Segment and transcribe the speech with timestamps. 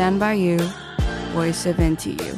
[0.00, 0.56] stand by you,
[1.34, 2.34] voice of NTU.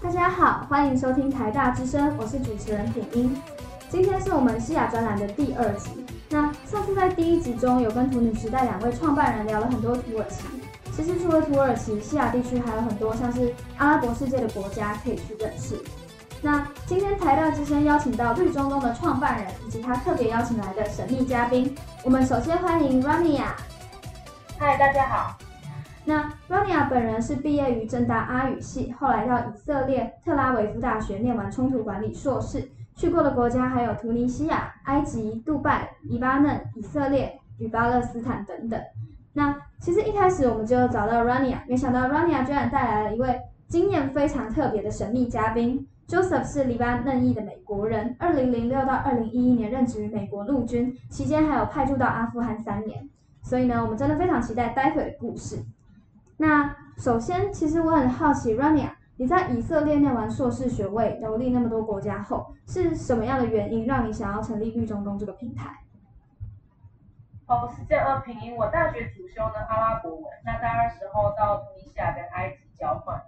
[0.00, 3.36] 大家好，欢迎收听台大之声，我是主持人品英。
[3.90, 5.90] 今天是我们西亚专栏的第二集。
[6.30, 10.44] 那上次在第一集中有跟图女时代两位创办人聊了很多土耳其。
[10.96, 15.76] 其实除了土耳其，西亚地区还有很多像是阿拉伯世界的国家可以去认识。
[16.40, 21.74] 那今天台大之声邀请到绿中东的创办人以及他特别邀请来的神秘嘉宾。
[22.04, 23.44] 我们首先欢迎 Rania。
[24.58, 25.38] 嗨，大家好。
[26.04, 38.78] 那 Rania 本人是毕业于正大阿语系，后来到以色列特拉维夫大学念完冲突管理硕士，去过的国家还有突尼西亚、埃及、杜拜、黎巴嫩、以色列与巴勒斯坦等等。
[39.32, 45.86] 那其实一开始我们就找到 Rania，没想到 Rania 居然带来了一位经验非常特别的神秘嘉宾。
[46.12, 53.08] Joseph 是黎巴嫩裔的美国人，二零零六到二零一一年任职于美国陆军，期间还有派驻到阿富汗三年。
[53.42, 55.64] 所以呢，我们真的非常期待待会的故事。
[56.36, 65.78] 那首先，其实我很好奇，Rania，你在以色列念完硕士学位，游历那么多国家后，是什么样的原因让你想要成立绿中东这个平台？
[67.46, 73.18] 哦，是这样，平英，我大学主修呢阿拉伯文，那大二时候到尼西亚跟埃及交换，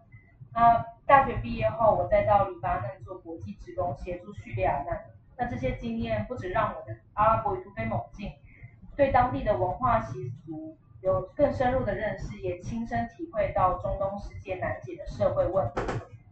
[0.55, 5.05] 那大学毕业后，我再到黎巴嫩做国际职工，协助叙利亚难。
[5.37, 8.33] 那这些经验不止让我的阿拉伯语突飞猛进，
[8.95, 15.83] 对当地的文化习俗有更深入的认识，也亲身体会到中东世界难解的社会问题。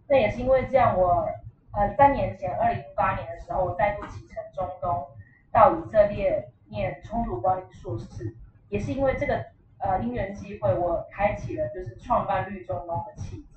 [0.07, 1.29] 那也是因为这样，我
[1.73, 5.09] 呃三年前，二零一八年的时候，我再度启程中东，
[5.51, 8.37] 到以色列念冲突管理硕士，
[8.69, 9.45] 也是因为这个
[9.79, 13.52] 呃因缘机会，我开启了就是创办绿中东的契机。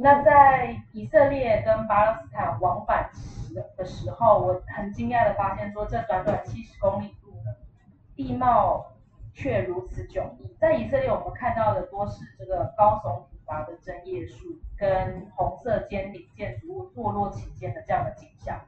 [0.00, 7.56] 那在以色列跟巴勒斯坦往返时的时候，我很惊讶的发现，说这短短七十公里路的
[8.16, 8.92] 地貌
[9.32, 10.52] 却如此迥异。
[10.58, 18.60] 在以色列，我们看到的多是这个高耸挺拔的针叶树跟红色尖顶建筑物坐落其间的这样的景象。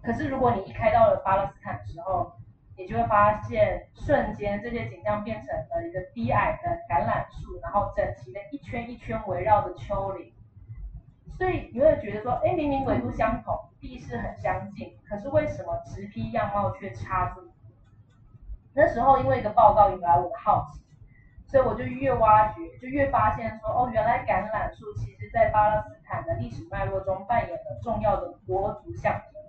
[0.00, 2.32] 可是如果你一开到了巴勒斯坦的时候，
[2.76, 10.32] 你就会发现，瞬间这些景象变成了一个低矮的橄榄树，然后整齐的一圈一圈围绕着丘陵。
[11.36, 17.52] 所以你会觉得说，哎，明明纬度相同，地势很相近，可是为什么植批样貌却差这么多？
[18.72, 20.80] 那时候因为一个报告引来我的好奇，
[21.46, 29.42] 所以我就越挖掘，就越发现说，哦，原来橄榄树其实在巴勒斯坦的历史脉络中扮演了重要的国族象征。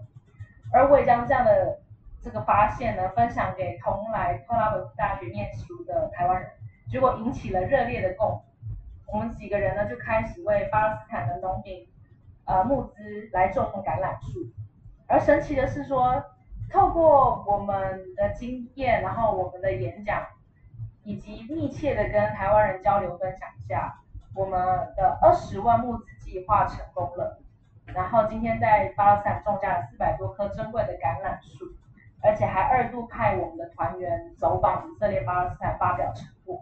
[0.73, 1.79] 而我也将这样的
[2.21, 6.51] 这个发现呢，分享给同来特拉维夫大学念书的台湾人，
[6.89, 8.47] 结果引起了热烈的共鸣。
[9.12, 11.88] 我们几个人呢就开始为巴勒斯坦的农民，
[12.45, 14.51] 呃募资来种橄榄树。
[15.07, 16.22] 而神奇的是说，
[16.69, 20.25] 透过我们的经验，然后我们的演讲，
[21.03, 24.01] 以及密切的跟台湾人交流分享一下，
[24.35, 24.59] 我们
[24.97, 27.40] 的二十万募资计划成功了。
[27.85, 31.66] 然后今天在巴勒斯坦种下了四百多棵珍贵的橄榄树，
[32.22, 36.62] 而且还二度派我们的团员走访以色列、巴勒斯坦发表成果。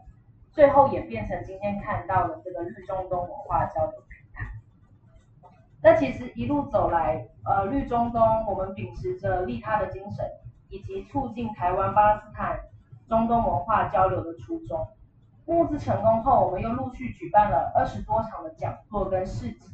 [0.55, 4.53] 最后演变成今天看到的这个绿中东文化交流平台。
[5.83, 10.25] 那其实一路走来，呃，绿中东我们秉持着利他的精神，
[10.69, 12.57] 以及促进台湾巴勒斯坦
[13.09, 14.87] 中东文化交流的初衷。
[15.45, 19.69] 募资成功后，我们又陆续举办了二十多场的讲座跟市集，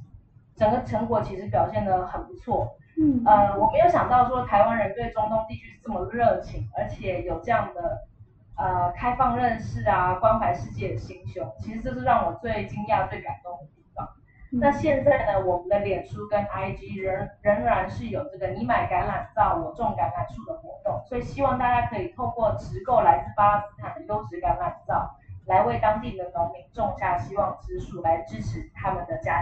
[0.56, 2.76] 整个成果其实表现得很不错。
[2.98, 8.08] 嗯，呃，我没有想到说台湾人对中东地区是这么热情，而且有这样的。
[8.62, 14.08] 呃，开放认识啊，关怀世界的心胸，其实这是让我最惊讶、最感动的地方。
[14.52, 29.42] 那现在呢，我们的脸书跟 IG 仍仍然是有这个“你买橄榄皂，我种橄榄树”的活动，所以希望大家可以透过直购来自巴勒斯坦的优质橄榄皂，来为当地的农民种下希望之树，来支持他们的家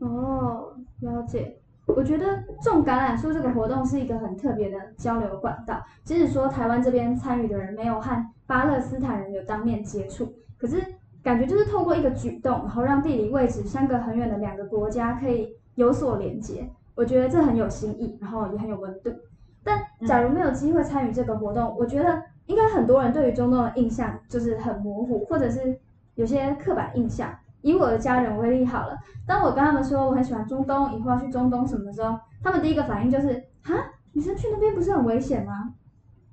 [0.00, 0.08] 庭。
[0.08, 1.58] 哦，了解。
[1.86, 5.82] 我觉得种橄榄树这个活动是一个很特别的交流管道。
[6.02, 10.82] 即使说台湾这边参与的人没有和巴勒斯坦人有当面接触，可是
[11.22, 16.68] 感觉就是透过一个举动，然后让地理位置相隔很远的两个国家可以有所连接。
[16.94, 19.10] 我觉得这很有新意，然后也很有温度。
[19.62, 25.78] 但假如没有机会参与这个活动，我觉得应该很多人对于中东的印象就是很模糊，或者是
[26.14, 27.30] 有些刻板印象。
[27.64, 33.74] 以我的家人为例好了，当我跟他们说我很喜欢中东，以后要去中东什么的时候，他们第一个反应就是哈，
[34.12, 35.72] 女生去那边不是很危险吗？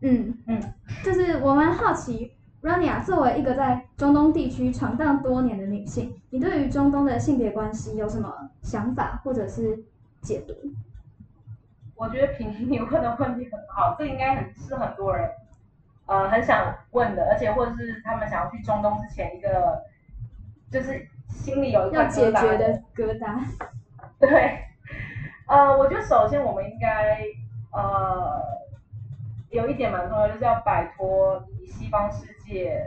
[0.02, 0.62] 嗯嗯，
[1.06, 9.86] 就是我蛮好奇 Rania 作为一个在中东地区闯荡多年的女性，你对于中东的性别关系有什么想法或者是
[10.22, 10.54] 解读？
[11.96, 15.30] 我觉得平平你问的问题很好，这应该很是很多人
[16.08, 19.82] 呃很想问的，而且或者是他们想要去中东之前一个
[20.72, 23.40] 就是心里有一个要解疙瘩决的疙瘩。
[24.20, 24.60] 对，
[25.48, 27.24] 呃，我觉得首先我们应该
[27.72, 28.42] 呃
[29.50, 32.84] 有一点蛮重要，就是要摆脱以西方世界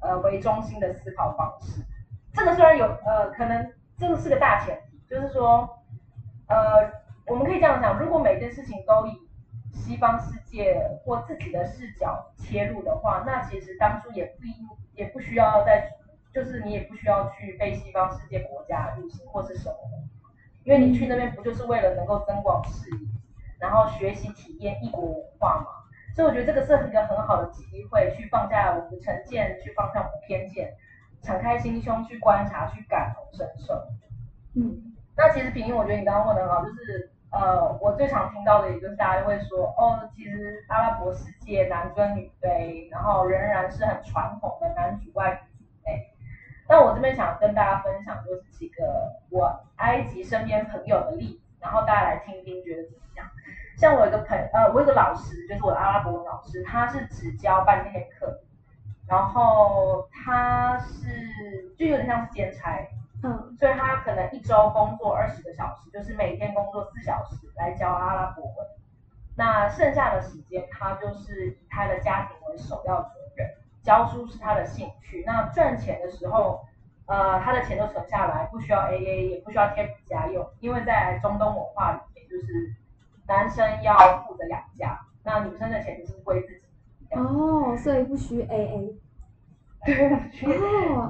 [0.00, 1.82] 呃为中心的思考方式。
[2.32, 5.78] 这个虽然有呃可能这个是个大前提，就是说
[6.48, 6.90] 呃
[7.26, 9.28] 我们可以这样想，如果每件事情都以
[9.72, 14.54] 西方世界或自己的视角切入的话，那其实当初也不应
[14.94, 15.92] 也不需要再
[16.32, 19.98] 就是你也不需要去被西方世界国家入侵或是什么的，
[20.64, 23.08] 因为你去那边不就是为了能够增广视野，
[23.58, 25.66] 然后学习体验异国文化嘛？
[26.14, 30.74] 所以我觉得这个是一个很好的机会，去放下我们的成见，去放下我们的偏见，
[31.22, 33.86] 敞开心胸去观察，去感同身受。
[34.54, 45.42] 嗯那其实平英，我觉得你刚刚问的很好，就是呃，我最常听到的，也就是大家就会说，哦，其实阿拉伯世界男尊女卑，然后仍然是很传统的男主外。
[46.68, 48.84] 那我这边想跟大家分享就是几个
[49.30, 53.26] 我埃及身边朋友的例子，然后大家来听听，觉得怎么样？
[53.76, 58.40] 像我有一个朋呃，我有个老师，就是我的阿拉伯文老师，他是只教半天课，
[59.06, 62.86] 然后他是就有点像是兼差，
[63.22, 68.54] 嗯所以他可能一周工作二十个小时，就是每天工作四小时来教阿拉伯文。
[69.36, 73.00] 那剩下的时间，他就是以他的家庭为首要
[73.82, 75.22] 教书是他的兴趣。
[75.26, 76.64] 那赚钱的时候，
[77.06, 82.74] 呃，他的钱都存下来，不需要 AA，也不需要贴补家用，因为在中东文化里面，就是
[83.26, 86.66] 男生要负责养家，那女生的钱就是归自己。
[87.14, 88.94] 哦，所以不需 AA。
[89.86, 90.10] 对，
[90.94, 91.08] 哦，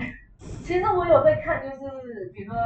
[0.62, 2.60] 其实我有在看，就是比如说，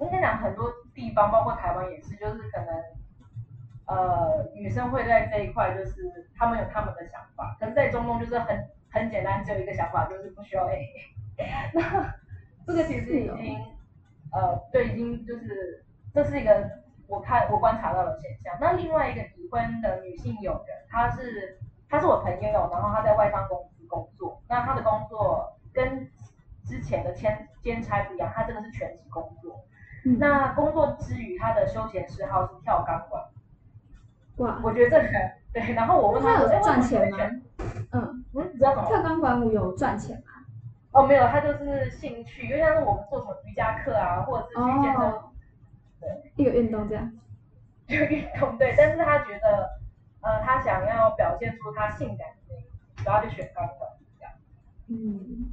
[0.00, 2.84] 应该讲很多地方，包括台湾也是，就是可能，
[3.86, 10.86] 呃，女生会在这一块，就是他们有他们的想法，可是在中东就是很很简单，只有一个想法，就是不需要 A。
[11.74, 12.14] 那
[12.66, 13.58] 这个其实已经，
[14.32, 15.84] 呃，对，已经就是
[16.14, 16.70] 这是一个
[17.06, 18.56] 我看我观察到的现象。
[18.60, 21.58] 那另外一个已婚的女性友人，她是
[21.88, 26.10] 她是我朋友，然后她在外商公司工作，那她的工作跟
[26.64, 29.64] 之前的兼兼差不一样，她这个是全职工作。
[30.04, 33.22] 嗯那工作之余，她的休闲嗜好是跳钢管。
[34.36, 37.10] 哇，我觉得这个对，然后我问她有赚钱？
[37.10, 37.18] 吗？
[37.96, 38.86] 嗯，嗯，你知道什么？
[38.88, 40.32] 跳钢管舞有赚钱吗？
[40.92, 45.32] 哦，没有，他就是兴趣，就像是我们做什么瑜伽课啊，或者是去健身哦，
[46.36, 47.12] 一个运动这样。
[47.86, 49.78] 就运动对，但是他觉得，
[50.22, 52.64] 呃，他想要表现出他性感的那一面，
[53.04, 54.32] 然后就选钢管这样。
[54.88, 55.52] 嗯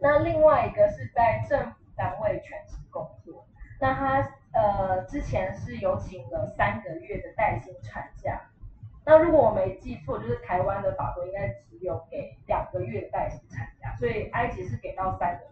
[0.00, 3.46] 那另外一个是在政府单位全职工作，
[3.80, 8.49] 那他呃之前是有请了三个月的带薪产假。
[9.04, 15.50] 那如果我没记错，就是台湾的法规应该只有给两个月的带薪产假，所以埃及是给到三个月。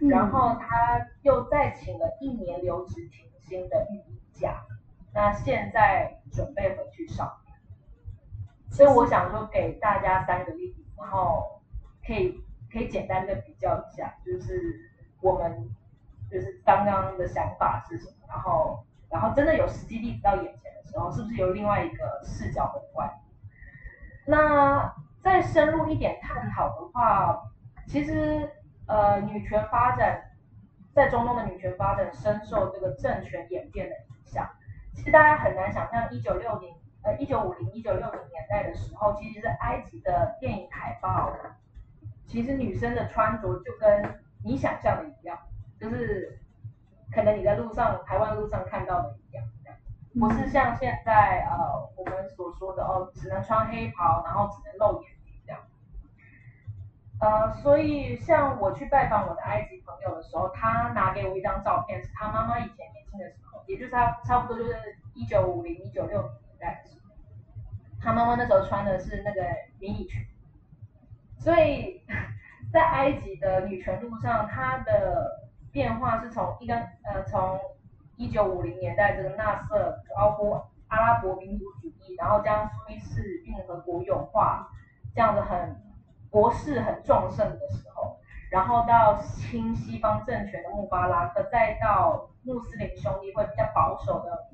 [0.00, 4.66] 嗯然后他又再请了一年留职停薪的育婴假，
[5.14, 7.56] 那现在准备回去上班，
[8.70, 11.62] 所以我想说给大家三个例子，然后
[12.04, 14.90] 可以可以简单的比较一下，就是
[15.22, 15.70] 我们
[16.28, 23.08] 就是刚刚的想法是什么，然后然后真的有实际例子到眼前的时候，是不是有另外一个视角的观？
[24.26, 24.92] 那
[25.22, 27.40] 再深入一点探讨的话，
[27.86, 28.50] 其实
[28.86, 30.32] 呃，女权发展
[30.92, 34.50] 在中东的女权发展深受这个政权演变的影响。
[34.92, 41.32] 其实大家很难想象，一九六零呃一九五零一九六零年代的时候，其实是埃及的电影海报，
[42.26, 45.38] 其实女生的穿着就跟你想象的一样，
[45.78, 46.40] 就是
[47.12, 49.78] 可能你在路上台湾路上看到的一样，这样。
[50.18, 55.60] 不是像现在呃我们所说的哦，只能穿黑袍，然后只能露眼睛这样。
[57.20, 64.74] 呃，所以像我去拜访我的埃及朋友的时候，他拿给我一张照片，是他妈妈以前年轻的时候，也就是他差不多就是
[65.14, 67.14] 一九五零、一九六零年代的时候，
[68.00, 69.40] 他妈妈那时候穿的是那个
[69.78, 70.26] 迷你裙，
[71.38, 72.02] 所以
[72.72, 75.43] 在埃及的女权路上，她的
[75.74, 77.60] 变化是从一个呃从
[78.16, 80.52] 一九五零年代这个纳瑟高呼
[80.86, 84.68] 阿拉伯民族主义，然后将苏伊士运河国有化，
[85.12, 85.82] 这样的很
[86.30, 88.18] 国势很壮盛的时候，
[88.50, 94.46] 然后到亲西方政权的穆巴拉克，再到穆斯林兄弟会比较保守的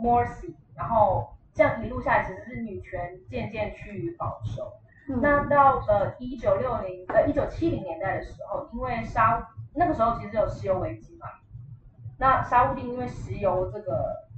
[0.00, 4.74] Morsi，然后这样一路下来，其实是女权渐渐趋于保守。
[5.08, 11.26] 嗯那到了一九六零呃一九七零年代的时候，因为沙那个时候其实有石油危机嘛，
[12.18, 14.28] 那沙乌地因为石油这个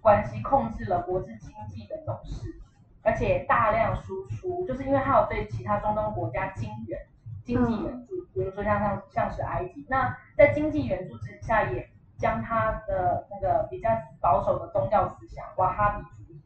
[0.00, 2.58] 关系控制了国际经济的走势，
[3.02, 7.00] 而且大量输出，就是因为它有对其他中东国家经援
[7.44, 13.88] 经济援助，比如说像像像是埃及，那在经济援助之下，也将它的那个比较
[14.20, 16.40] 保守的宗教思想瓦哈比主义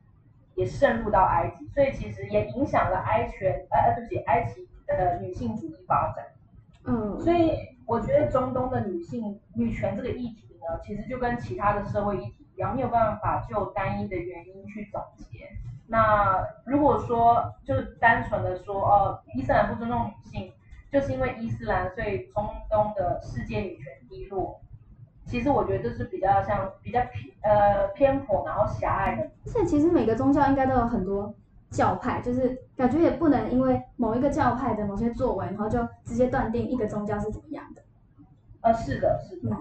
[0.54, 6.24] 也渗入到埃及，所以其实也影响了埃权呃呃对不起埃及的女性主义发展。
[6.84, 7.56] 嗯，所以
[7.92, 15.46] 我觉得中东的女性女权这个议题呢，其实就跟其他的社会议题一样，没有办法就单一的原因去总结。
[15.88, 20.50] 那如果说就单纯的说，哦，伊斯兰不尊重女性，
[20.90, 24.58] 就是因为伊斯兰，所以中东的世界女权低落。
[25.26, 31.34] 其实我觉得这是比较像比较偏呃偏颇，然后狭隘的而且其实每个宗教应该都有很多
[31.72, 37.82] 教派，就是感觉也不能因为某一个教派的某些作为，然后就直接断定一个宗教是怎么样的。
[38.60, 39.56] 呃，是的，是的，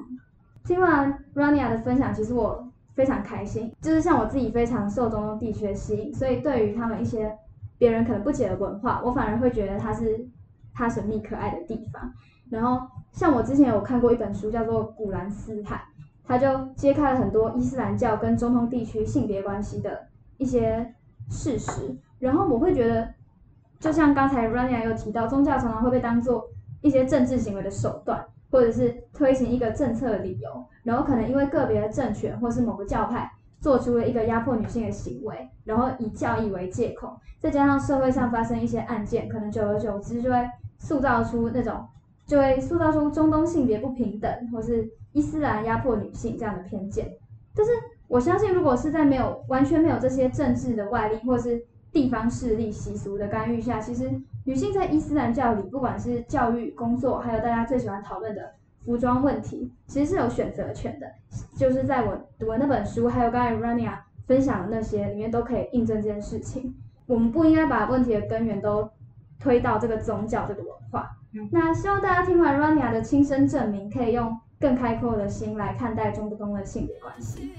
[0.63, 7.35] 听完 Rania 的分享，其实我非常开心，就是像我自己非常受中东地区的吸引，所以对于他们一些
[7.79, 10.27] 别人可能不解的文化，我反而会觉得它是
[10.73, 12.13] 它神秘可爱的地方。
[12.49, 15.77] 然后像我之前有看过一本书，叫做《古兰斯坦》，
[16.23, 20.93] 它就揭开了很多伊斯兰教跟中东地区性别关系的一些
[21.29, 21.95] 事实。
[22.19, 23.13] 然后我会觉得，
[23.79, 26.49] 就像刚才 Rania 有提到，宗教常常会被当做
[26.81, 28.25] 一些政治行为的手段。
[28.51, 40.35] 或者是推行一个政策的理由，然后可能因为个别的政权或是某个教派做出了一个压迫女性的行为，然后以教义为借口，再加上社会上发生一些案件，可能久而久之就会
[40.77, 41.87] 塑造出那种，
[42.27, 47.09] 就会塑造出中东性别不平等或是伊斯兰压迫女性这样的偏见。
[47.55, 47.71] 但是
[48.11, 51.63] 我相信，如果是在没有完全没有这些政治的外力或是
[51.93, 54.11] 地方势力习俗的干预下，其实
[54.43, 58.51] 女性在伊斯兰教里，不管是教育、工作，还有大家最喜欢讨论的
[58.83, 61.07] 服装问题，其实是有选择权的。
[61.55, 66.75] 就是在我读的那本书，还有刚才 Rania 分享的那些里面，都可以印证这件事情。
[67.05, 68.89] 我们不应该把问题的根源都
[69.39, 71.09] 推到这个宗教这个文化。
[71.33, 77.53] 嗯那希望大家听完 Rania 的亲身证明，可以用更开阔的心来看待中东的性别关系。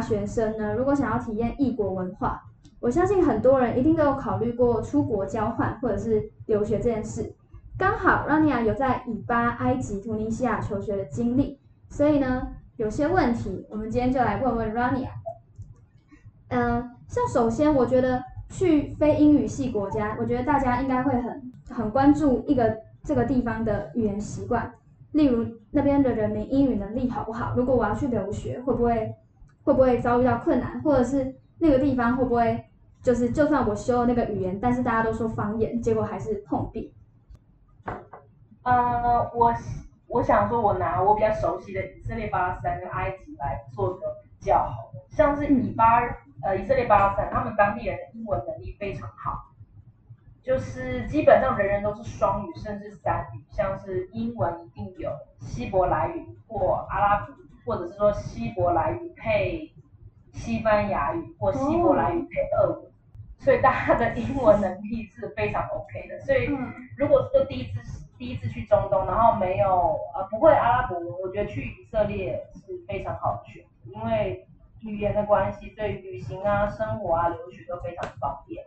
[0.00, 2.42] 大学生呢，如果想要体验异国文化，
[2.80, 7.34] 我相信很多人一定都有考虑过出国交换或者是留学这件事。
[7.76, 11.58] 刚好 Rania 有在以巴、埃及、突尼西亚求学的经历，
[11.90, 15.10] 所以呢，有些问题我们今天就来问问 Rania。
[16.48, 24.72] 嗯、像首先我觉得去非英语系国家，我觉得大家应该会很很关注一个这个地方的语言习惯，
[25.12, 27.52] 例如那边的人民英语能力好不好？
[27.54, 29.14] 如果我要去留学，会不会
[29.64, 32.64] 会不会遭遇到困难，或者是那个地方会不会
[33.02, 36.94] 就是就算我修了那个语言，但是大家都说方言，结果还是碰壁。
[38.62, 39.54] 呃，我
[40.06, 44.00] 我想说，我拿我比较熟悉的以色列、巴勒斯坦跟埃及来做个
[44.38, 45.06] 比较好了。
[45.08, 46.00] 像是以巴
[46.42, 49.50] 呃以色列、巴勒斯坦，他们当地人的英文能力非常好，
[50.42, 59.72] 就是基本上人人都是双语甚至三语，像是英文一定有希伯来语或阿拉伯语，或者是说希伯来语配
[60.32, 62.90] 西班牙语或希伯来语配俄语。
[63.38, 74.46] 所以大家的英文能力是非常 OK 的，所以嗯如果说第一次第一次去中东，然后没有呃不会阿拉伯文，我觉得去以色列是非常好的选择，因为
[74.82, 78.62] 语言的关系，对旅行啊、生活啊、留学都非常方便。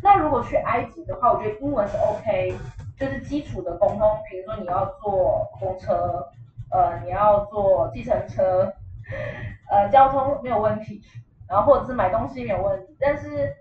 [0.00, 2.54] 那如果去埃及的话，我觉得英文是 OK，
[2.96, 6.28] 就是基础的沟通，比如说你要坐公车，
[6.72, 8.72] 呃，你要坐计程车，
[9.70, 11.02] 呃，交通没有问题，
[11.46, 13.54] 然后或者是买东西没有问题，但是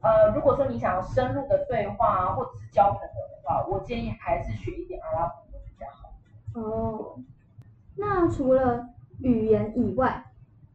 [0.00, 6.10] 呃，如果说你想要深入的对话啊，或者是交朋友的话，我建议还是学一点阿拉伯文比较好。
[6.60, 7.18] 哦，
[7.96, 8.88] 那除了
[9.20, 10.24] 语言以外，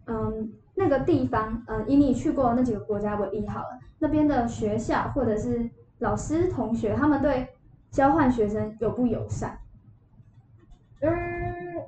[0.06, 7.50] 嗯，那个地方，嗯，以你去过的那几个国家为例好了，那边的学校或者是老师、同学，他们对
[7.92, 9.60] 交换学生友不友善？
[11.02, 11.12] 嗯，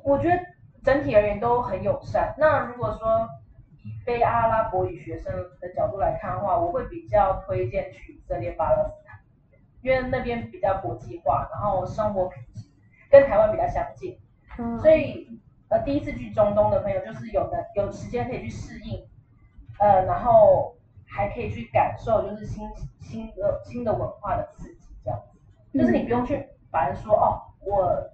[0.03, 0.39] 我觉得
[0.83, 2.33] 整体而言都很友善。
[2.37, 3.27] 那如果说
[3.83, 9.19] 以非阿拉伯语学生的角度来看的话，我会比较推荐去以色列、巴勒斯坦，
[9.81, 12.69] 因为那边比较国际化，然后生活品质
[13.09, 14.19] 跟台湾比较相近。
[14.57, 15.39] 嗯，所以
[15.69, 19.05] 呃，第一次去中东的朋友，就是有的有时间可以去适应，
[19.79, 20.75] 呃，然后
[21.05, 22.67] 还可以去感受就是新
[22.99, 28.09] 新的新的文化的刺激，这样子，就是你不用去烦说哦，我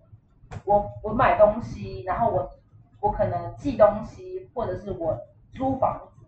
[0.65, 2.49] 我我买东西，然后我
[2.99, 5.17] 我可能寄东西，或者是我
[5.53, 6.25] 租房子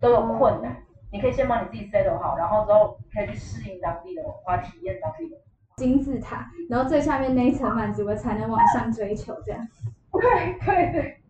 [0.00, 0.76] 都有困难，
[1.10, 5.36] 你可以先把你自己 settle 好，然后之后可以去适应当地的文化，体验当地的。
[5.76, 9.60] 金字塔，然后最下面那一层满足了才能往上追求，这样。
[10.12, 11.20] 对对对，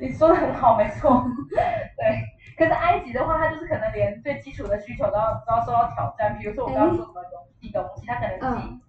[0.00, 1.24] 你说的很好，没错。
[1.48, 2.18] 对，
[2.58, 6.36] 可是埃及的话，它就是可能连最基础的需求都要都要受到挑战。
[6.36, 7.22] 比如说我刚刚说什么
[7.60, 8.80] 寄东西，它可能寄，嗯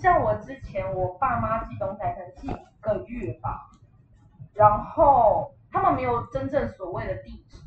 [0.00, 3.70] 像我之前我爸妈寄东西，可能寄一个月吧，
[4.54, 7.58] 然后他们没有真正所谓的地址，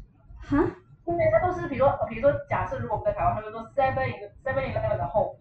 [0.42, 0.58] 哈，
[1.06, 5.38] 因为他都是比如说比如说假设如果我们在台湾，他们说 seven 一个 seven eleven 的后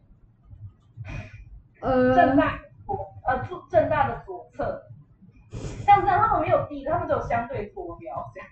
[1.80, 4.82] 呃，正大左呃正正大的左侧，
[5.84, 8.48] 像这样他们没有地，他们只有相对坐标这样。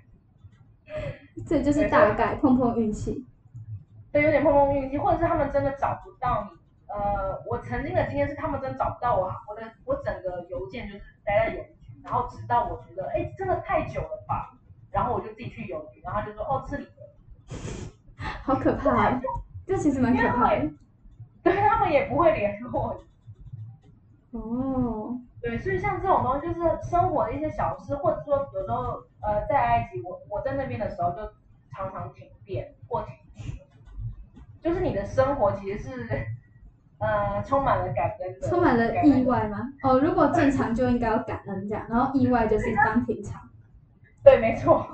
[1.46, 3.26] 这就是大概碰碰运气。
[4.10, 6.58] 对，有点碰碰运气，或者是他们真的找不到你。
[6.92, 14.58] 呃，我曾经的经验是，他们真的找不到我，我的我整个邮件就是待在邮局，然后直到我觉得，哎，真的太久了吧，
[14.90, 16.90] 然后我就自己去邮局，然后他就说，哦，是你的，
[18.42, 19.20] 好可怕啊！
[19.66, 20.70] 这其实蛮可怕的。
[21.42, 23.10] 对他们也不会联络你。
[24.38, 31.32] 哦，对，所以像这种东西，就是生活的一些小事，或者说有时候，呃，在埃及，我我在那边的时候，就
[31.70, 33.66] 常常停电或停水，
[34.60, 36.26] 就是你的生活其实是，
[37.00, 39.72] 呃，充满了感恩的，充满了意外吗？
[39.82, 43.40] 哦，如果正常就应该要感恩这样，然后意外就是当平常。
[44.22, 44.86] 对，没错。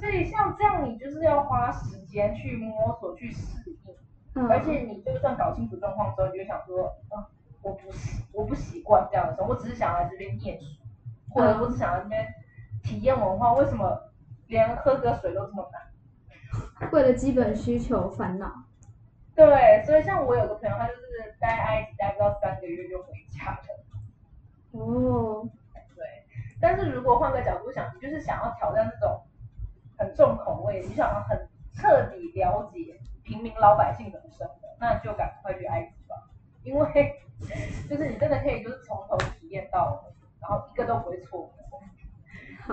[0.00, 3.76] 所以像这样，你就是要花时间去摸索、去适应，
[4.34, 7.22] 嗯，而且你就算搞清楚状况之后，你就想说，嗯、
[7.60, 10.66] 我不习，我不习惯这样的生活，我只是想来这边念书，
[11.30, 12.26] 或者嗯我只想来这边
[12.82, 14.10] 体验文化，为什么
[14.46, 15.68] 连喝个水都这么
[16.80, 16.90] 难？
[16.92, 18.50] 为了基本需求烦恼。
[19.38, 23.60] 对，所以像我有个朋友，他就是待埃及待不到三个月就回家了。
[24.72, 25.48] 哦，
[25.94, 26.04] 对，
[26.60, 29.22] 但是如果换个角度想，你就是想要挑战这种
[29.96, 36.16] 很重口味，你想要很彻底了解平民老百姓怎么生活，那就赶快去埃及吧，
[36.64, 37.14] 因为
[37.88, 41.54] 就是你真的可以就是从头体验到尾，然后一个都不会错过。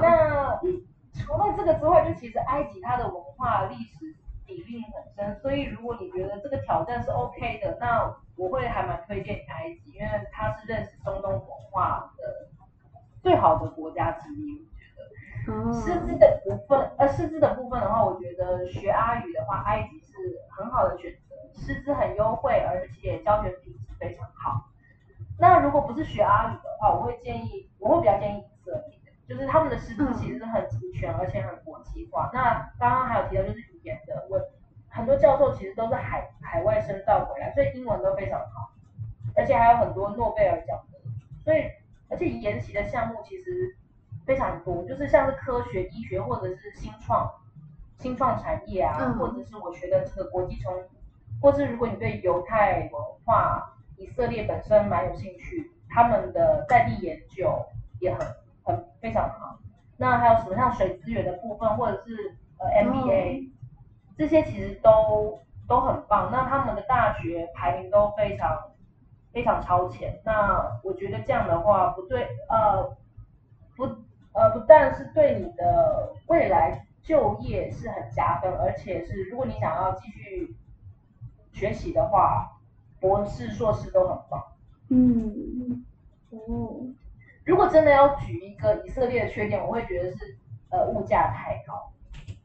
[0.01, 0.59] 那
[1.13, 12.49] 除了这个之外，就其实埃及它的文化历史底蕴很深，所以如果你觉得这个挑战是 OK 的，那我会还蛮推荐你埃及，因为它是认识中东文化的
[13.21, 14.65] 最好的国家之一。
[15.47, 20.13] 我觉得，师资的部分，呃，师资的部分的话，我觉得学阿语的话，埃及是
[20.49, 24.69] 很好的选择，师资很优惠，而且教学品质非常好。
[25.37, 32.29] 那如果不是学阿语的话，我会建议，我会比较建议以色列，就是他们的师资其实是很齐全，而且很国际化。
[32.33, 34.47] 那刚刚还有提到就是语言的问题，
[34.89, 38.71] 很多教授其实都是海海外深造回来，所以英文都非常好，
[39.35, 40.99] 而且还有很多诺贝尔奖的，
[41.43, 41.63] 所以
[42.09, 43.77] 而且研习的项目其实
[44.25, 47.31] 非常多，就是像是科学、医学或者是新创、
[47.97, 50.89] 新创产业啊，嗯或者是我学的这个国际冲突，
[51.41, 57.65] 或是如果你对犹太文化、以色列本身蛮有兴趣，他们的在地研究
[57.99, 58.27] 也很
[58.63, 59.59] 很非常好。
[59.97, 63.49] 那还有什么像水资源的部分，或者是呃 MBA，、
[64.17, 66.29] 这些其实都都很棒。
[66.31, 68.71] 那他们的大学排名都非常
[69.31, 70.19] 非常超前。
[70.23, 72.95] 那我觉得这样的话，不对，呃，
[73.75, 73.83] 不
[74.33, 80.55] 呃不但是对你的未来就业是很加分，而且是如果你想要继续
[81.51, 82.59] 学习的话，
[82.99, 84.43] 博士、硕士都很棒。
[84.89, 85.85] 嗯，
[86.29, 86.87] 哦，
[87.43, 90.37] 如果真的要举一个以色列的缺点，我会觉得是
[90.69, 91.91] 呃物价太高。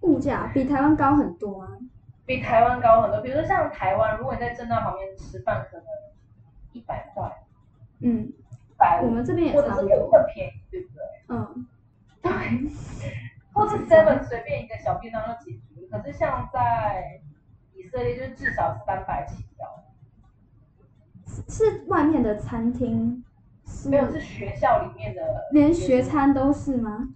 [0.00, 1.68] 物价比台湾高很多啊。
[2.26, 3.20] 比台湾高很多。
[3.20, 5.86] 比如说像台湾，如果你在正大旁边吃饭，可能
[6.72, 7.30] 一百块、
[8.00, 10.10] 嗯，一百五，我们这边也或者是差不多。
[10.10, 11.02] 更更便宜，对不对？
[11.28, 11.66] 嗯，
[12.22, 12.32] 对，
[13.52, 15.86] 或是 Seven 随便一个小便当就解决。
[15.90, 17.20] 可是像在
[17.74, 19.66] 以色列，就是至少三百起跳，
[21.48, 23.24] 是外面的餐厅，
[23.66, 27.08] 是没有是学校里面的，连学餐都是吗？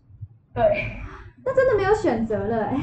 [0.52, 0.96] 对，
[1.44, 2.76] 那真的没有选择了哎、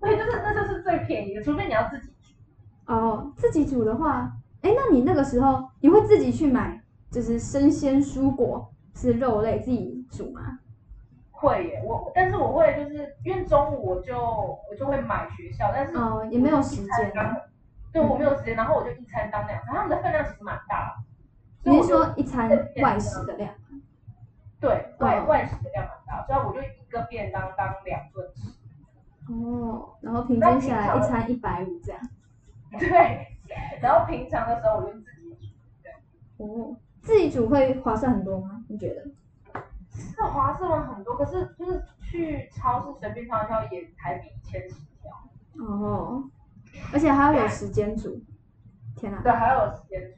[0.00, 2.92] 对，就是那就是最便宜的，除非你要自己煮。
[2.92, 4.30] 哦，自己煮的话，
[4.60, 10.58] 哎，那你那个时候你会自己去买，就是生鲜蔬果是肉类自己煮吗？
[11.30, 17.12] 会耶，我但是我会就是因为中午我就我就会买学校，但是哦，也没有时间。
[17.14, 17.36] 当
[17.92, 20.94] 对我没有时间，然后我就一餐当两餐，他们的分量其实蛮大
[21.64, 22.48] 的，所你是说一餐
[22.80, 23.52] 外食的量？
[24.60, 28.48] 对外哦外食的量蛮大，所以我就一个便当当两顿吃。
[29.32, 32.00] 哦，然后平均下来一餐一百五这样。
[32.78, 33.36] 对，
[33.80, 35.54] 然后平常的时候我就自己
[36.36, 38.64] 煮，哦，自己煮会划算很多吗？
[38.68, 39.10] 你觉得？
[39.94, 45.64] 是划算了很多，可是就是去超市随便挑一挑也台币一千起跳。
[45.64, 46.24] 哦，
[46.92, 48.20] 而且还要有时间煮。
[48.96, 49.20] 天哪！
[49.22, 50.16] 对，还要有时间煮。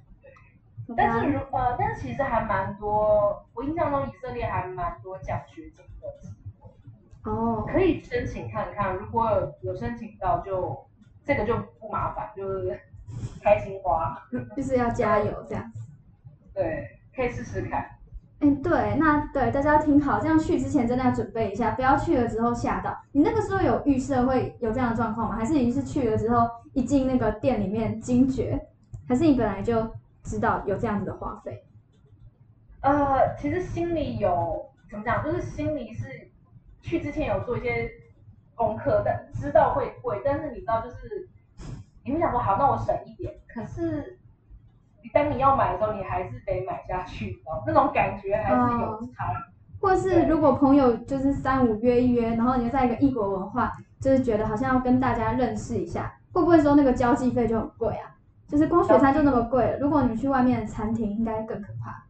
[0.96, 8.94] 但是如呃，但是其实还蛮多，我印象中以色列还蛮多奖学金的，哦，可以申请看看。
[8.94, 10.76] 如果有有申请到就，
[11.24, 12.78] 这个就不麻烦，就是
[13.42, 14.26] 开心花。
[14.54, 15.80] 就是要加油这样子。
[16.52, 17.86] 对，可以试试看。
[18.40, 22.94] 哎，对，那对大家要听好，这样去之前真的要准备一下，不要去了之后吓到。
[23.12, 25.36] 你那个时候有预设会有这样的状况吗？
[25.36, 28.60] 还是你是去了之后一进那个店里面惊觉，
[29.08, 29.90] 还是你本来就
[30.24, 31.62] 知道有这样子的花费？
[32.80, 36.30] 呃，其实心里有怎么讲，就是心里是
[36.82, 37.88] 去之前有做一些
[38.54, 41.28] 功课的，知道会贵，但是你知道就是
[42.04, 44.18] 你会想说好，那我省一点，可是
[45.12, 49.32] 当你要买的时候，你还是得买下去，那种感觉还是有差。
[49.80, 58.13] 或是如果朋友就是三五约一约，然后你就在一个异国文化，就是觉得好像要跟大家认识一下，会不会说那个交际费就很贵啊？
[58.46, 62.04] 就是光雪山就那么贵了，如果你去外面的餐厅，应该更可怕。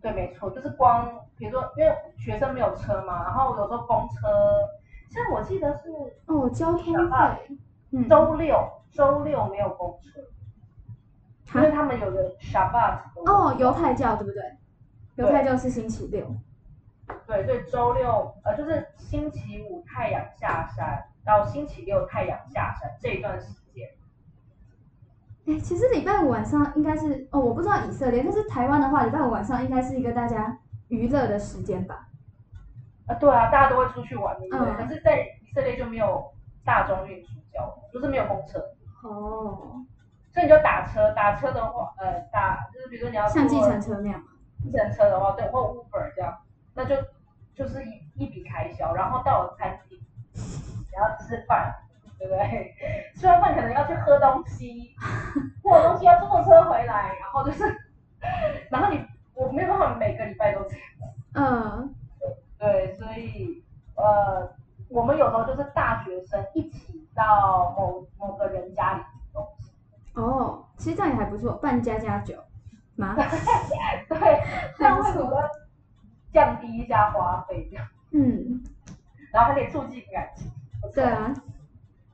[0.00, 4.28] 对，没错，就是光比如说，因为学生没有车嘛，然后有时候公车，
[5.10, 5.90] 像我记得是
[6.26, 7.56] 哦，交通啊费，
[7.90, 8.56] 嗯，周六，
[8.92, 14.42] 周六没有公车，因为他们有个 Shabbat 的哦，犹太教对不对？
[15.16, 16.24] 犹太教是星期六。
[17.26, 23.48] 对对，周六呃就是星期五太阳下山到星期六太阳下山这一段时
[25.48, 30.58] 间，哎，其实礼拜五晚上应该是哦，我不知道以色列，但是台湾的话，礼拜五晚上应该是一个大家
[30.88, 32.06] 娱乐的时间吧？
[33.06, 34.68] 啊对啊，大家都会出去玩，对不对？
[34.70, 36.24] 嗯可是，在以色列就没有
[36.64, 38.58] 大众运输交通，就是没有公车，
[39.02, 39.84] 哦，
[40.32, 44.22] 所以你就打车，打车的话，呃，打就是比如说你要像计程车那样？
[44.62, 46.36] 计程车的话，对，或 Uber 这样，
[46.74, 46.96] 那就
[47.54, 49.98] 就是一一笔开销，然后到了餐厅，
[50.34, 51.74] 你要吃饭，
[52.18, 52.74] 对不对？
[53.14, 54.94] 吃完饭可能要去喝东西，
[55.62, 57.64] 或者东西要坐车回来，然后就是，
[58.70, 59.04] 然后你
[59.34, 60.82] 我没有办法每个礼拜都这样，
[61.34, 61.94] 嗯，
[62.58, 63.62] 对，所以
[63.94, 64.50] 呃，
[64.88, 69.70] 我们有时候就是大学生一起到某某个人家里吃东西，
[70.14, 72.34] 哦，其实这样也还不错，办家家酒
[72.96, 73.14] 吗？
[74.08, 74.42] 对，
[74.76, 75.50] 这样会比较
[76.32, 77.86] 降低一下花费这样。
[78.10, 78.64] 嗯，
[79.32, 80.50] 然后还可以促进感情。
[80.94, 81.32] 对，啊。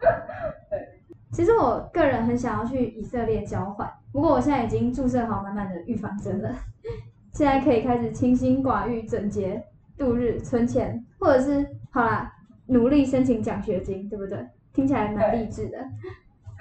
[0.70, 0.88] 对，
[1.32, 6.54] 其实我个人很想要去以色列交换，不过我现在已经注射好满满的预防针了，
[7.32, 9.64] 现在可以开始清心寡欲、整洁
[9.96, 12.32] 度日、存钱，或者是好啦，
[12.66, 14.46] 努力申请奖学金，对不对？
[14.72, 15.78] 听起来蛮励志的。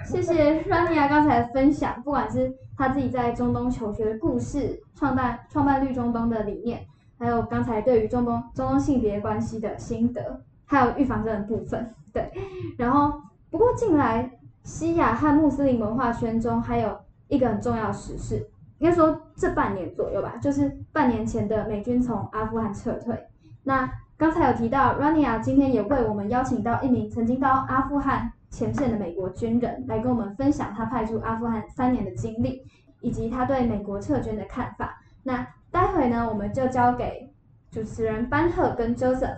[0.04, 6.86] 谢谢 Rania 刚才的分享，不管是他自己在中东求学的故事，创办创办绿中东的理念，
[7.18, 12.30] 还有刚才对于中东中东性别关系的心得，还有预防针的部分，对。
[12.76, 13.20] 然后
[13.54, 14.28] 不过近来
[14.64, 18.44] 西亚和穆斯林文化圈中还有一个很重要时事，
[18.78, 23.16] 应该说这半年左右吧，就是半年前的美军从阿富汗撤退。
[23.62, 32.60] 那刚才有提到 Rania 今天也为我们邀请到一名曾经到阿富汗前线的美国军人来跟我们分享他派驻阿富汗三年的经历，
[33.02, 35.00] 以及他对美国撤军的看法。
[35.22, 37.32] 那待会呢，我们就交给
[37.70, 39.36] 主持人班赫跟 Joseph。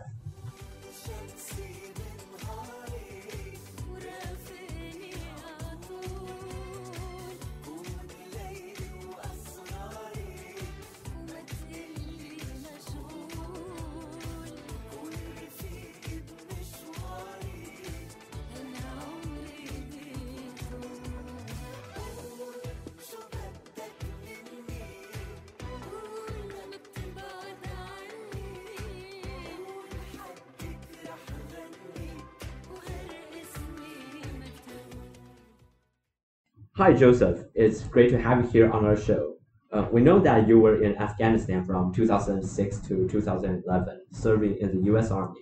[36.86, 37.40] Hi, Josef.
[37.52, 39.38] It's great to have you here on our show.
[39.72, 44.84] Uh, we know that you were in Afghanistan from 2006 to 2011, serving in the
[44.92, 45.10] U.S.
[45.10, 45.40] Army.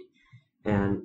[0.64, 1.02] And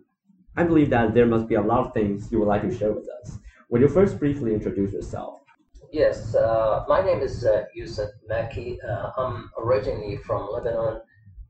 [0.56, 2.94] I believe that there must be a lot of things you would like to share
[2.94, 3.38] with us.
[3.70, 5.42] Would you first briefly introduce yourself?
[5.92, 8.78] Yes, uh, my name is uh, Yusuf Maki.
[8.82, 11.02] Uh, I'm originally from Lebanon,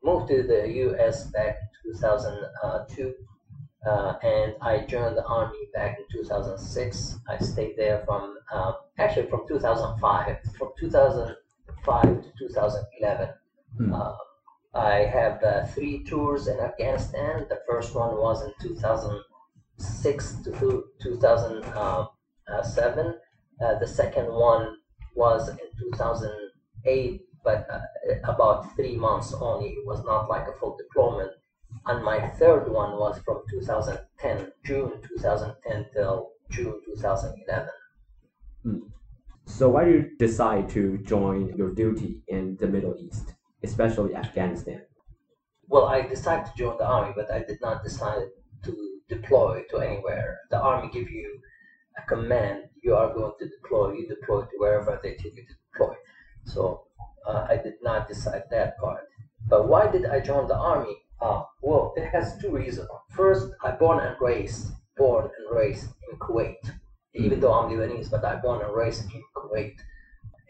[0.02, 1.30] moved to the U.S.
[1.30, 3.14] back in 2002,
[3.86, 7.20] uh, and I joined the army back in 2006.
[7.30, 13.30] I stayed there from uh, actually from 2005, from 2005 to 2011.
[13.78, 13.94] Hmm.
[13.94, 14.16] Uh,
[14.74, 17.46] I have uh, three tours in Afghanistan.
[17.50, 23.16] The first one was in 2006 to two- 2007.
[23.62, 24.78] Uh, the second one
[25.16, 27.80] was in 2008, but uh,
[28.24, 29.70] about three months only.
[29.70, 31.32] It was not like a full deployment.
[31.86, 37.70] And my third one was from 2010, June 2010 till June 2011.
[39.46, 44.86] So why did you decide to join your duty in the Middle East, especially Afghanistan?
[45.68, 48.28] Well, I decided to join the army, but I did not decide
[48.64, 50.40] to deploy to anywhere.
[50.52, 51.42] The army give you
[51.98, 52.70] a command.
[52.84, 53.94] You are going to deploy.
[53.94, 55.96] You deploy to wherever they tell you to deploy.
[56.46, 56.88] So
[57.26, 59.08] uh, I did not decide that part.
[59.48, 60.96] But why did I join the army?
[61.22, 62.88] Uh, well, it has two reasons.
[63.10, 66.56] First, I born and raised, born and raised in Kuwait.
[67.14, 69.76] Even though I'm Lebanese, but I born and raised in Kuwait,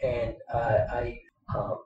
[0.03, 1.19] and uh, I
[1.55, 1.77] um,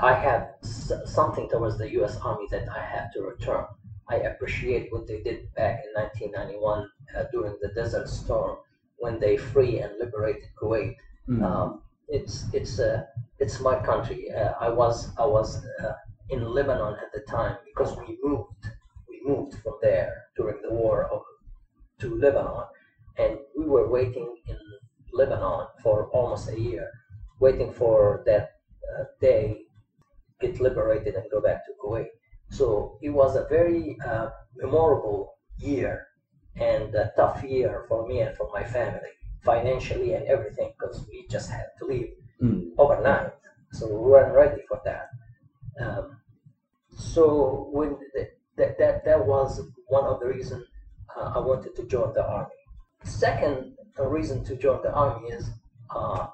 [0.00, 2.16] I have s- something towards the U.S.
[2.20, 3.64] Army that I have to return.
[4.08, 8.56] I appreciate what they did back in 1991 uh, during the Desert Storm
[8.96, 10.94] when they free and liberated Kuwait.
[11.28, 11.42] Mm.
[11.42, 13.02] Um, it's it's uh,
[13.38, 14.30] it's my country.
[14.30, 15.92] Uh, I was I was uh,
[16.30, 18.70] in Lebanon at the time because we moved
[19.08, 21.20] we moved from there during the war of,
[22.00, 22.64] to Lebanon,
[23.16, 24.56] and we were waiting in
[25.12, 26.88] Lebanon for almost a year,
[27.40, 28.48] waiting for that
[28.98, 29.56] uh, day
[30.40, 32.06] get liberated and go back to Kuwait.
[32.50, 36.06] So it was a very uh, memorable year
[36.56, 39.10] and a tough year for me and for my family,
[39.42, 42.10] financially and everything, because we just had to leave
[42.42, 42.72] Mm.
[42.76, 43.32] overnight.
[43.72, 45.06] So we weren't ready for that.
[45.80, 46.15] Um,
[46.96, 50.66] so when th- that, that that was one of the reasons
[51.16, 52.50] uh, I wanted to join the army.
[53.04, 55.50] Second reason to join the army is
[55.90, 56.28] uh,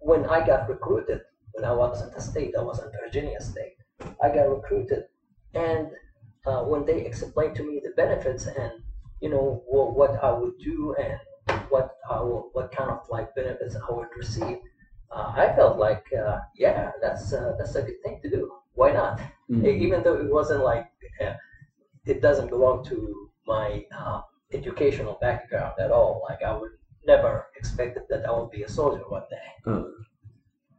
[0.00, 1.22] when I got recruited.
[1.52, 3.76] When I was in the state, I was in Virginia State.
[4.22, 5.04] I got recruited,
[5.54, 5.90] and
[6.46, 8.72] uh, when they explained to me the benefits and
[9.20, 11.18] you know what, what I would do and
[11.70, 14.58] what I will, what kind of like benefits I would receive,
[15.10, 18.50] uh, I felt like uh, yeah, that's uh, that's a good thing to do.
[18.76, 19.20] Why not?
[19.50, 19.66] Mm.
[19.66, 20.88] E- even though it wasn't like
[21.20, 21.34] uh,
[22.06, 26.22] it doesn't belong to my uh, educational background at all.
[26.28, 26.72] Like I would
[27.06, 29.48] never expected that I would be a soldier one day.
[29.66, 29.84] Uh,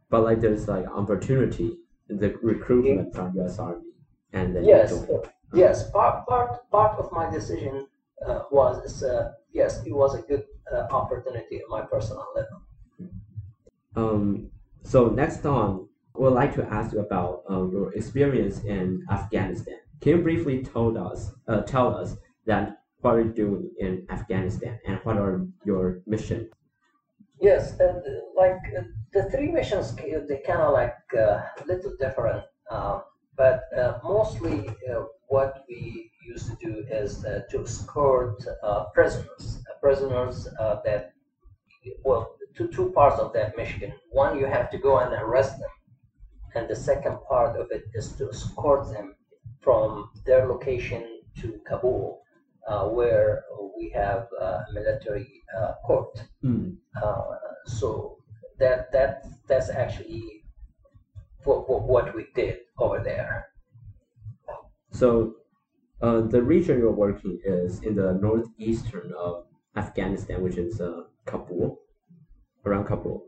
[0.09, 1.77] but like there's like opportunity
[2.09, 3.59] in the recruitment from U.S.
[3.59, 3.91] Army,
[4.33, 5.21] and then Yes, uh,
[5.53, 5.89] yes.
[5.91, 7.87] Part part part of my decision
[8.25, 12.61] uh, was uh, yes, it was a good uh, opportunity in my personal level.
[13.95, 14.51] Um,
[14.83, 19.77] so next on, we'd like to ask you about um, your experience in Afghanistan.
[20.01, 24.79] Can you briefly told us, uh, tell us that what are you doing in Afghanistan
[24.87, 26.49] and what are your mission?
[27.39, 28.01] Yes, and
[28.35, 28.81] like uh,
[29.13, 32.43] the three missions, they kind of like uh, a little different,
[33.35, 33.63] but
[34.03, 34.67] mostly
[35.27, 38.43] what we used to do is to escort
[38.93, 40.47] prisoners, prisoners
[40.83, 41.13] that,
[42.03, 43.93] well, two, two parts of that mission.
[44.09, 45.69] One, you have to go and arrest them,
[46.57, 49.15] and the second part of it is to escort them
[49.61, 52.23] from their location to Kabul,
[52.67, 53.43] uh, where
[53.77, 56.23] we have uh, military uh, court.
[56.43, 56.77] Mm.
[57.01, 57.23] Uh,
[57.65, 58.17] so
[58.57, 60.43] that that that's actually
[61.43, 63.49] what, what, what we did over there.
[64.91, 65.35] So
[66.01, 71.79] uh, the region you're working is in the northeastern of Afghanistan, which is uh, Kabul,
[72.65, 73.27] around Kabul.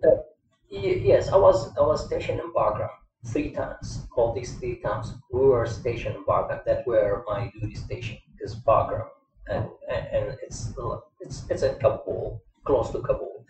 [0.72, 2.90] Y- yes, I was I was stationed in Bagram
[3.26, 4.08] three times.
[4.16, 6.64] All these three times we were stationed in Bagram.
[6.66, 9.08] That where my duty station is Bagram,
[9.48, 10.74] and and, and it's
[11.22, 13.46] it's it's in Kabul, close to Kabul,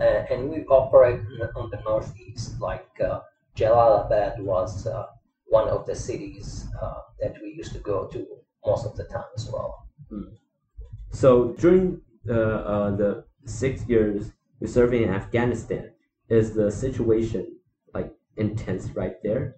[0.00, 1.20] uh, and we operate
[1.54, 2.60] on the northeast.
[2.60, 3.20] Like uh,
[3.56, 5.06] Jalalabad was uh,
[5.46, 8.26] one of the cities uh, that we used to go to
[8.64, 9.86] most of the time as well.
[11.10, 15.92] So during the uh, the six years you're serving in Afghanistan,
[16.28, 17.55] is the situation
[18.36, 19.54] intense right there?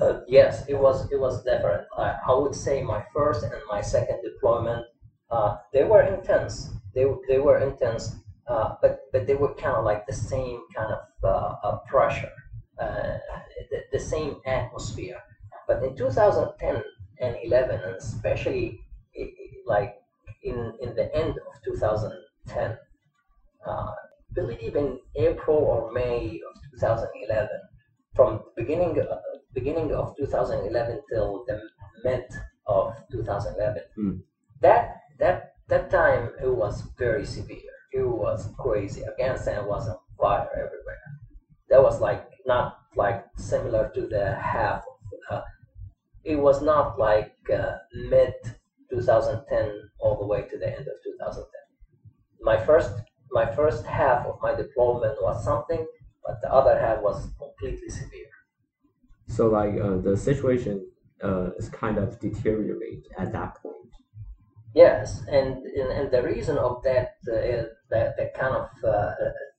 [0.00, 1.82] Uh, yes, it was it was different.
[1.96, 4.84] I, I would say my first and my second deployment,
[5.30, 6.70] uh, they were intense.
[6.94, 8.14] They they were intense,
[8.46, 12.30] uh, but but they were kind of like the same kind of uh, uh, pressure,
[12.78, 13.16] uh,
[13.70, 15.16] the, the same atmosphere.
[15.66, 16.80] But in 2010
[17.20, 18.78] and 11, and especially
[19.18, 19.90] i- i- like
[20.42, 22.76] in in the end of 2010,
[23.66, 23.90] uh,
[24.34, 27.48] believe in April or May of 2011,
[28.14, 29.16] from beginning uh,
[29.54, 31.60] beginning of 2011 till the
[32.04, 32.24] mid
[32.66, 33.82] of 2011.
[33.98, 34.20] Mm.
[34.60, 37.72] That that that time it was very severe.
[37.92, 39.04] It was crazy.
[39.04, 41.02] Afghanistan was on fire everywhere.
[41.70, 44.82] That was like not like similar to the half.
[45.30, 45.42] Of, uh,
[46.24, 47.76] it was not like uh,
[48.10, 48.34] mid
[48.90, 51.44] 2010 all the way to the end of 2010.
[52.40, 52.92] My first
[53.32, 55.86] my first half of my deployment was something,
[56.24, 58.30] but the other half was completely severe.
[59.26, 60.86] So like uh, the situation
[61.22, 63.74] uh, is kind of deteriorate at that point.
[64.74, 69.14] Yes, and and, and the reason of that uh, that that kind of uh, uh,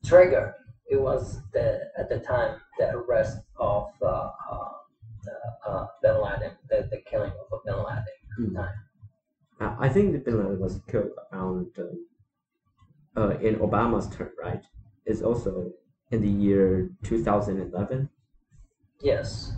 [0.06, 0.56] trigger
[0.90, 4.70] it was the at the time the arrest of uh, uh,
[5.28, 8.04] uh, uh, Bin Laden, the, the killing of Bin Laden.
[8.40, 8.56] Mm.
[8.56, 9.78] time.
[9.80, 12.06] I think the Bin Laden was killed around um,
[13.20, 14.64] uh, in Obama's term, right?
[15.06, 15.74] It's also
[16.12, 18.10] in the year 2011.
[19.02, 19.52] Yes,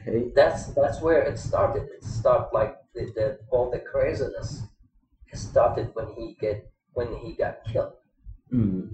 [0.00, 0.30] Okay.
[0.34, 1.88] that's that's where it started.
[1.90, 4.62] It started like the, the all the craziness.
[5.32, 7.94] It started when he get when he got killed.
[8.52, 8.90] Mm.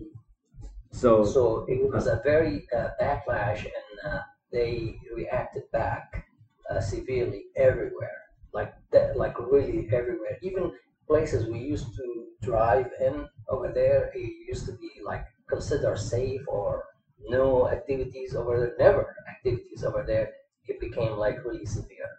[0.92, 4.20] So, So it was a very uh, backlash, and uh,
[4.52, 6.26] they reacted back
[6.70, 8.20] uh, severely everywhere,
[8.52, 10.38] like that, like really everywhere.
[10.42, 10.72] Even
[11.06, 16.42] places we used to drive in over there, it used to be like considered safe
[16.48, 16.84] or
[17.20, 20.32] no activities over there, never activities over there.
[20.66, 22.10] It became like really severe.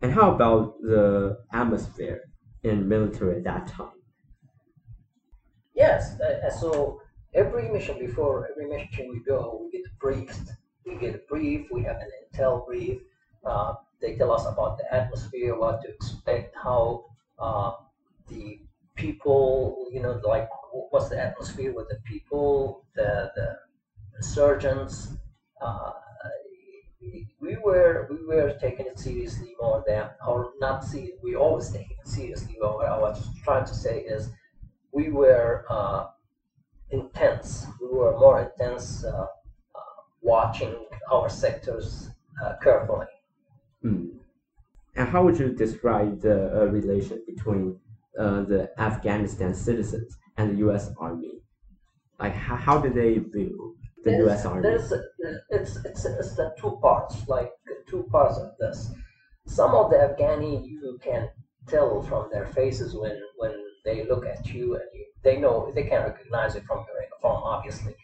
[0.00, 2.30] and how about the atmosphere
[2.62, 4.02] in military at that time?
[5.74, 7.00] Yes, uh, uh, so
[7.32, 10.50] every mission before every mission we go, we get briefed.
[10.86, 11.70] We get a brief.
[11.70, 13.02] We have an intel brief.
[13.44, 17.06] Uh, they tell us about the atmosphere, what to expect, how
[17.38, 17.72] uh,
[18.28, 18.60] the
[18.94, 20.48] people, you know, like
[20.90, 25.16] what's the atmosphere with the people, the the surgeons.
[25.60, 25.92] Uh,
[27.40, 31.90] we were we were taking it seriously more than or not see we always take
[31.90, 32.56] it seriously.
[32.60, 34.30] But what I was trying to say is
[34.92, 36.06] we were uh,
[36.90, 37.66] intense.
[37.80, 39.26] We were more intense uh,
[39.74, 39.80] uh,
[40.22, 40.74] watching
[41.10, 42.10] our sectors
[42.42, 43.06] uh, carefully.
[43.84, 44.12] Mm.
[44.96, 47.78] And how would you describe the uh, relation between
[48.18, 50.90] uh, the Afghanistan citizens and the U.S.
[50.98, 51.40] Army?
[52.18, 54.44] Like, how, how do they view the There's- U.S.
[54.46, 54.62] Army?
[54.62, 54.92] There's
[55.50, 57.50] it's it's it's the two parts, like
[57.88, 58.90] two parts of this.
[59.46, 61.28] Some of the Afghani you can
[61.68, 63.52] tell from their faces when when
[63.84, 67.42] they look at you and you, they know they can recognize it from your uniform,
[67.42, 67.94] obviously,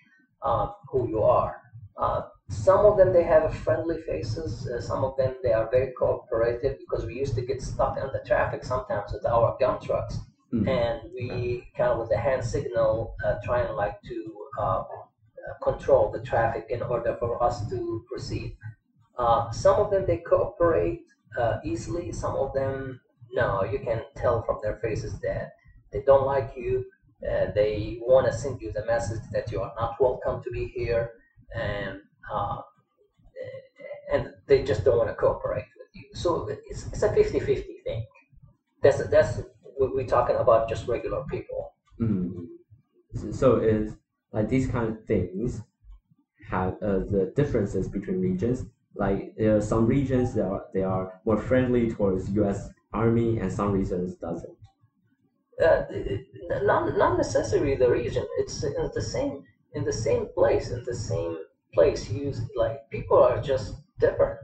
[0.43, 1.57] uh, who you are.
[2.01, 4.67] Uh, some of them they have friendly faces.
[4.69, 8.09] Uh, some of them they are very cooperative because we used to get stuck in
[8.13, 10.19] the traffic sometimes with our gun trucks
[10.53, 10.67] Mm.
[10.69, 14.19] and we kind of with the hand signal uh, trying like to
[14.59, 14.85] uh, uh,
[15.63, 18.57] control the traffic in order for us to proceed.
[19.19, 21.05] Uh, some of them they cooperate
[21.39, 22.13] uh, easily.
[22.13, 23.01] Some of them
[23.33, 23.65] no.
[23.65, 25.53] You can tell from their faces that
[25.93, 26.87] they don't like you.
[27.23, 30.67] Uh, they want to send you the message that you are not welcome to be
[30.69, 31.13] here,
[31.55, 32.63] and uh,
[34.13, 36.05] and they just don't want to cooperate with you.
[36.15, 38.07] So it's, it's a 50-50 thing.
[38.83, 39.39] That's that's
[39.81, 41.75] we- we're talking about just regular people.
[42.01, 42.49] Mm.
[43.33, 43.97] So- is
[44.33, 45.63] like these kind of things
[46.49, 48.67] have uh, the differences between regions.
[48.95, 52.71] Like there are some regions that are they are more friendly towards U.S.
[52.93, 54.57] Army, and some regions doesn't.
[55.63, 55.85] Uh,
[56.63, 58.27] not not necessarily the region.
[58.39, 61.37] It's in the same in the same place in the same
[61.75, 62.11] place.
[62.11, 64.39] Use like people are just different.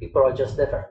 [0.00, 0.86] People are just different.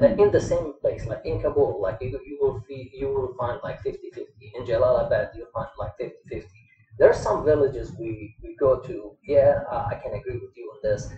[0.00, 3.58] Uh, in the same place, like in Kabul, like you, you will you will find
[3.64, 4.52] like 50-50.
[4.54, 6.62] In Jalalabad, you'll find like 50-50.
[6.98, 9.16] There are some villages we, we go to.
[9.24, 11.08] Yeah, I can agree with you on this.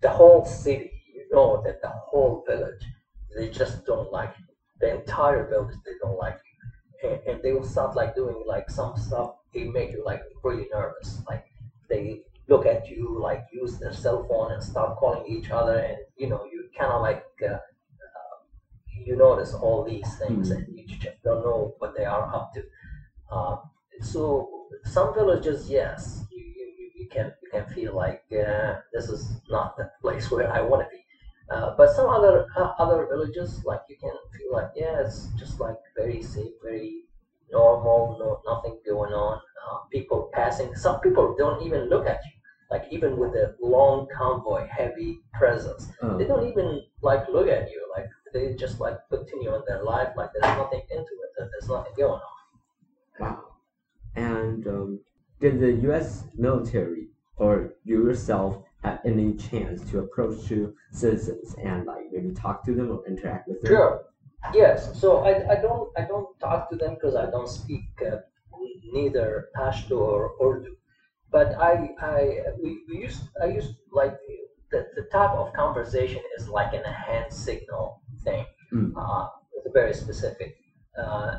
[0.00, 2.84] The whole city, you know that the whole village,
[3.34, 4.44] they just don't like you.
[4.80, 6.38] The entire village, they don't like
[7.02, 9.34] you, and, and they will start like doing like some stuff.
[9.54, 11.22] They make you like really nervous.
[11.28, 11.44] Like
[11.88, 15.98] they look at you, like use their cell phone and start calling each other, and
[16.16, 17.24] you know you kind of like.
[17.48, 17.58] Uh,
[19.04, 20.56] you notice all these things Mhm.
[20.56, 22.62] and you just don't know what they are up to.
[23.30, 23.56] Uh,
[24.00, 29.08] so some villages, yes, you, you, you- you can you can feel like uh, this
[29.10, 31.04] is not the place where I want to be.
[31.50, 35.60] Uh, but some other uh, other villages, like you can feel like yeah, it's just
[35.60, 37.03] like very safe, very
[37.60, 39.36] normal, no nothing going on.
[39.64, 40.74] Uh, people passing.
[40.74, 42.32] Some people don't even look at you.
[42.70, 47.70] Like even with a long convoy, heavy presence, Uh, they don't even like look at
[47.70, 47.80] you.
[47.96, 51.30] Like they just like continue on their life like there's nothing into it.
[51.36, 52.34] That there's nothing going on.
[53.18, 53.56] Wow.
[54.16, 55.00] And um,
[55.40, 56.26] did the U.S.
[56.34, 62.64] military or you yourself have any chance to approach to citizens and like maybe talk
[62.64, 63.72] to them or interact with them?
[63.72, 64.04] Sure.
[64.52, 64.98] Yes.
[65.00, 68.16] So I, I don't I don't talk to them because I don't speak uh,
[68.92, 70.74] neither Pashto or Urdu.
[71.30, 74.14] But I I we, we used I used like
[74.70, 78.44] the, the type of conversation is like in a hand signal thing.
[78.72, 78.92] Mm.
[78.96, 79.24] Uh,
[79.72, 80.52] very specific.
[80.96, 81.36] Uh,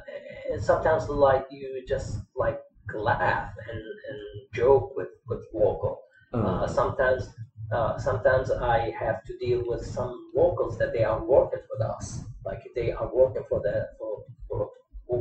[0.49, 2.57] and sometimes like you just like
[2.93, 3.79] laugh and,
[4.09, 4.19] and
[4.53, 5.95] joke with, with local.
[6.33, 7.29] Uh, Uh, sometimes
[7.72, 12.24] uh, sometimes I have to deal with some locals that they are working with us,
[12.45, 14.70] like they are working for the for, for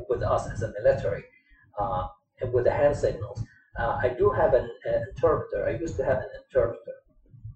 [0.09, 1.25] with us as a military,
[1.79, 2.07] uh,
[2.41, 3.43] and with the hand signals.
[3.77, 5.67] Uh, I do have an, uh interpreter.
[5.67, 6.97] I used to have an interpreter.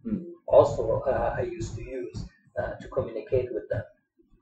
[0.05, 0.33] Mm.
[0.47, 2.25] Also, uh, I used to use
[2.59, 3.83] uh, to communicate with them.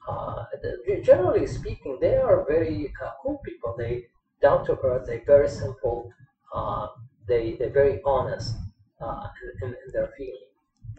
[0.08, 2.92] Uh, the- generally speaking, they are very
[3.22, 3.74] cool people.
[3.76, 4.06] They
[4.40, 5.06] down to earth.
[5.06, 6.10] They're very simple.
[6.52, 6.88] Uh,
[7.26, 8.54] they they're very honest
[9.00, 10.48] in, in their feeling.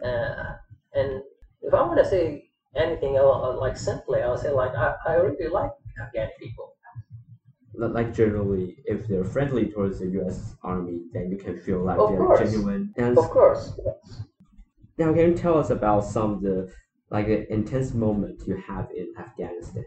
[0.04, 0.56] Uh,
[0.94, 1.22] and
[1.62, 5.48] if I want to say anything else, like simply, I'll say like I, I really
[5.48, 6.76] like Afghani people.
[7.74, 10.56] like generally, if they're friendly towards the U.S.
[10.62, 12.40] Army, then you can feel like Of they're course.
[12.50, 12.92] genuine.
[12.96, 13.72] And Of course,
[14.98, 16.72] now, can you tell us about some of the
[17.10, 19.84] like uh, intense moment you have in Afghanistan,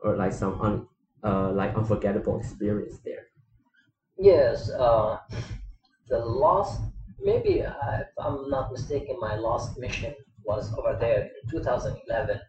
[0.00, 0.88] or like some un,
[1.24, 3.26] uh, like unforgettable experience there?
[4.18, 4.70] yes.
[4.70, 5.18] Uh,
[6.08, 6.80] the last,
[7.22, 12.40] maybe uh, if I'm not mistaken, my last mission was over there in 2011.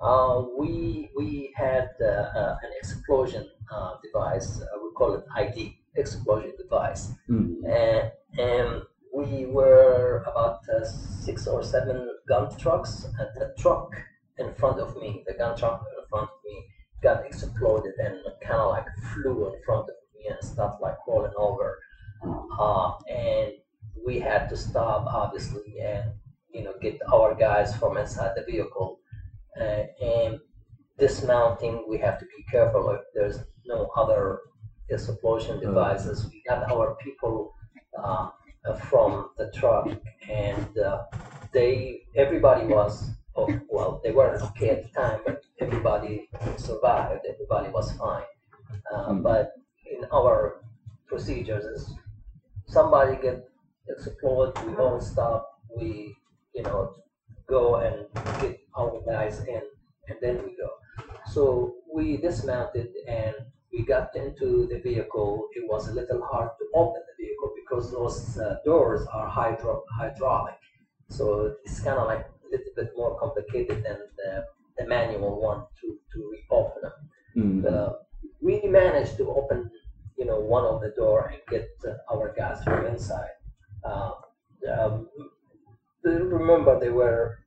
[0.00, 4.60] Uh, we we had uh, uh, an explosion uh, device.
[4.60, 7.12] Uh, we call it ID explosion device.
[7.28, 7.64] Mm.
[7.64, 8.82] and, and
[9.14, 13.96] we were about uh, six or seven gun trucks and the truck
[14.38, 16.66] in front of me the gun truck in front of me
[17.02, 21.32] got exploded and kind of like flew in front of me and stuff like rolling
[21.38, 21.78] over
[22.60, 23.52] uh, and
[24.04, 26.12] we had to stop obviously and
[26.52, 29.00] you know get our guys from inside the vehicle.
[29.60, 30.40] Uh, and
[30.98, 32.90] dismounting we have to be careful.
[32.90, 34.40] If there's no other
[34.88, 36.28] explosion devices.
[36.30, 37.54] We got our people
[37.98, 38.30] uh,
[38.88, 39.88] from the truck
[40.30, 41.04] and uh,
[41.52, 47.26] they everybody was oh, well they weren't okay at the time but everybody survived.
[47.28, 48.24] Everybody was fine.
[48.92, 49.22] Uh, Mm.
[49.22, 49.52] but
[49.86, 50.62] in our
[51.06, 51.94] procedures is
[52.66, 53.48] somebody get
[53.88, 56.14] exploded we all stop we
[56.54, 56.94] you know
[57.48, 58.06] go and
[58.40, 59.62] get our guys in
[60.08, 60.70] and then we go
[61.26, 63.34] so we dismounted and
[63.72, 65.48] we got into the vehicle.
[65.54, 69.84] It was a little hard to open the vehicle because those uh, doors are hydro-
[69.90, 70.54] hydraulic.
[71.08, 74.46] So it's kind of like a little bit more complicated than the,
[74.78, 76.92] the manual one to, to reopen them.
[77.36, 77.72] Mm.
[77.72, 77.92] Uh,
[78.40, 79.70] we managed to open,
[80.16, 83.30] you know, one of the door and get uh, our guys from inside.
[83.86, 84.12] Uh,
[84.76, 85.08] um,
[86.04, 87.38] remember, they were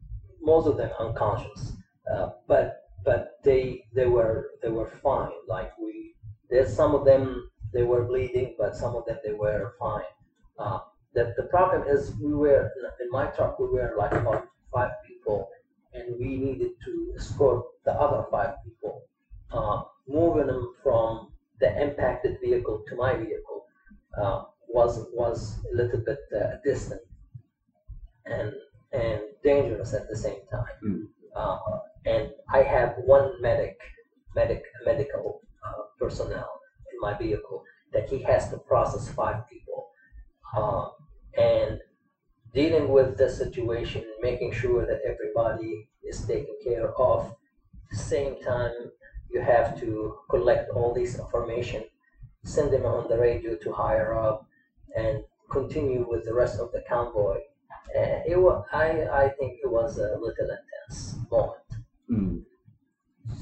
[0.42, 1.74] most of them unconscious,
[2.12, 2.68] uh, but
[3.06, 5.32] but they they were they were fine.
[5.48, 6.16] Like we,
[6.50, 10.12] there's some of them they were bleeding, but some of them they were fine.
[10.58, 10.80] Uh,
[11.14, 12.72] the the problem is we were
[13.02, 15.48] in my truck we were like about five people,
[15.94, 19.04] and we needed to escort the other five people,
[19.52, 23.66] uh, moving them from the impacted vehicle to my vehicle
[24.18, 27.02] uh, was was a little bit uh, distant
[28.26, 28.54] and
[28.92, 30.78] and dangerous at the same time.
[30.84, 31.08] Mm.
[31.36, 31.58] Uh,
[32.06, 33.78] and I have one medic,
[34.36, 36.60] medic, medical uh, personnel
[36.92, 37.64] in my vehicle
[37.94, 39.90] that he has to process five people,
[40.56, 40.90] uh,
[41.38, 41.80] and
[42.54, 47.36] dealing with the situation, making sure that everybody is taken care of.
[47.92, 48.92] At the same time,
[49.32, 51.84] you have to collect all this information,
[52.44, 54.49] send them on the radio to higher up,
[54.96, 57.38] and continue with the rest of the convoy.
[57.98, 61.70] Uh, it was, I, I think it was a little intense moment.
[62.10, 62.44] Mm.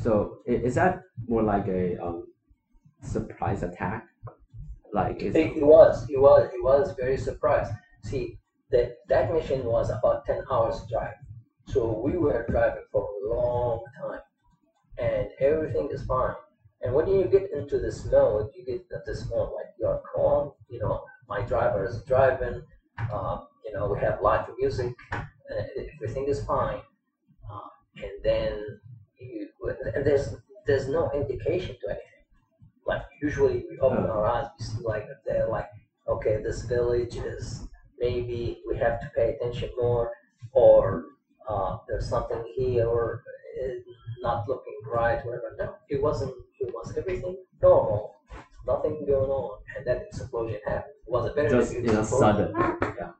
[0.02, 2.28] So is that more like a um,
[3.02, 4.08] surprise attack?
[4.94, 7.72] Like is It, it was, it was, it was very surprised.
[8.04, 8.40] See,
[8.72, 11.14] that that mission was about ten hours drive,
[11.68, 14.20] so we were driving for a long time,
[14.98, 16.36] and everything is fine.
[16.82, 20.52] And when you get into this mode, you get into this mode like you're calm.
[20.70, 22.62] You know, my driver is driving.
[23.12, 24.94] Um, you know, we have live music.
[25.12, 25.24] Uh,
[25.96, 26.80] everything is fine.
[27.50, 28.80] Uh, and then
[29.20, 29.50] you,
[29.96, 32.04] and there's there's no indication to anything.
[32.86, 35.70] Like usually we open our eyes, we see like they're like,
[36.08, 37.68] okay, this village is
[38.00, 40.12] maybe we have to pay attention more,
[40.54, 41.06] or
[41.48, 43.24] uh, there's something here or
[43.62, 43.68] uh,
[44.22, 45.56] not looking right, whatever.
[45.60, 46.34] No, it wasn't.
[46.60, 48.16] It was everything normal,
[48.68, 50.94] nothing going on, and that explosion happened.
[51.08, 52.54] It was a very just in a sudden?
[52.56, 53.12] Yeah.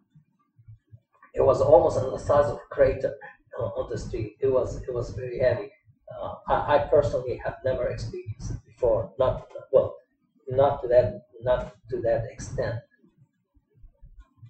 [1.34, 3.16] It was almost on the size of a crater
[3.60, 4.38] uh, on the street.
[4.42, 5.72] It was it was very heavy.
[6.12, 9.14] Uh, I, I personally have never experienced it before.
[9.18, 9.96] Not well,
[10.50, 12.80] not to that not to that extent.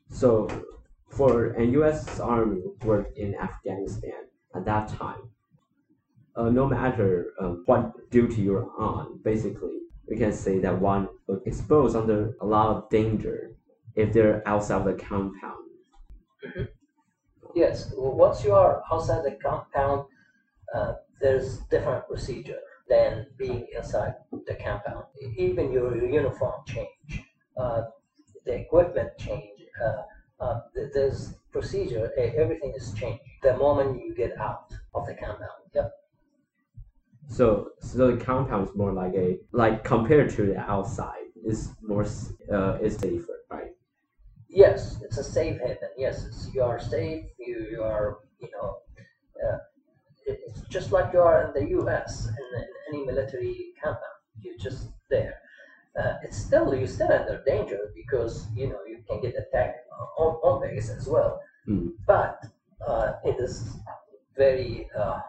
[0.10, 0.48] So
[1.10, 2.20] for a U.S.
[2.20, 5.30] Army worked in Afghanistan at that time,
[6.36, 11.40] uh, no matter um, what duty you're on, basically, we can say that one is
[11.46, 13.56] exposed under a lot of danger
[13.96, 15.70] if they're outside the compound.
[17.56, 20.06] Yes, w- once you are outside the compound,
[20.74, 24.16] uh, there's different procedure than being inside
[24.48, 25.06] the compound.
[25.38, 27.22] Even your, your uniform change,
[27.58, 27.84] uh,
[28.46, 29.66] the equipment change.
[29.82, 30.04] Uh,
[30.40, 30.60] uh,
[30.94, 32.12] there's procedure.
[32.18, 35.64] Everything is changed the moment you get out of the compound.
[35.74, 35.92] Yep.
[37.30, 42.06] So, so the compound is more like a like compared to the outside is more
[42.52, 43.72] uh, is safer, right?
[44.50, 45.90] Yes, it's a safe haven.
[45.98, 47.26] Yes, it's, you are safe.
[47.38, 48.78] You, you are, you know,
[49.46, 49.58] uh,
[50.26, 52.28] it's just like you are in the U.S.
[52.28, 54.04] in, in any military compound.
[54.42, 55.36] You're just there.
[56.00, 59.80] Uh, it's still you're still under danger because you know you can get attacked
[60.18, 61.42] on, on base as well.
[61.68, 61.92] Mm.
[62.06, 62.46] But
[62.86, 63.78] uh, it is
[64.36, 65.20] very uh,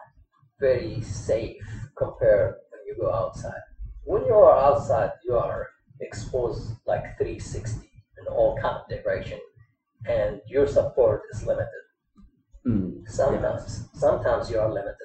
[0.59, 1.63] very safe
[1.97, 3.61] compared when you go outside.
[4.03, 5.67] When you are outside, you are
[6.01, 7.89] exposed like 360
[8.19, 9.39] in all kind of direction,
[10.05, 11.83] and your support is limited.
[12.65, 13.07] Mm.
[13.07, 14.95] Sometimes, sometimes you are limited.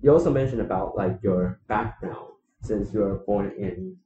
[0.00, 3.96] You also mentioned about like your background since you were born in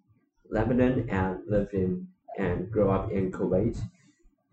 [0.50, 2.06] Lebanon and lived in
[2.38, 3.78] and grew up in Kuwait.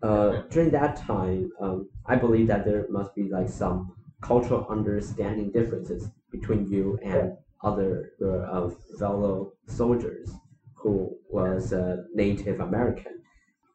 [0.02, 5.50] Uh, during that time, um, I believe that there must be like some cultural understanding
[5.50, 10.30] differences between you and other your uh, fellow soldiers
[10.74, 13.20] who was uh, Native American,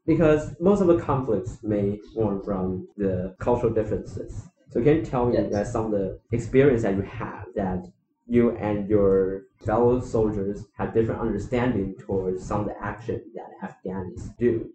[0.05, 4.47] because most of the conflicts may born from the cultural differences.
[4.69, 5.51] So can you tell me Yes.
[5.51, 7.85] that some of the experience that you have that
[8.27, 14.35] you and your fellow soldiers have different understanding towards some of the action that Afghanis
[14.37, 14.71] do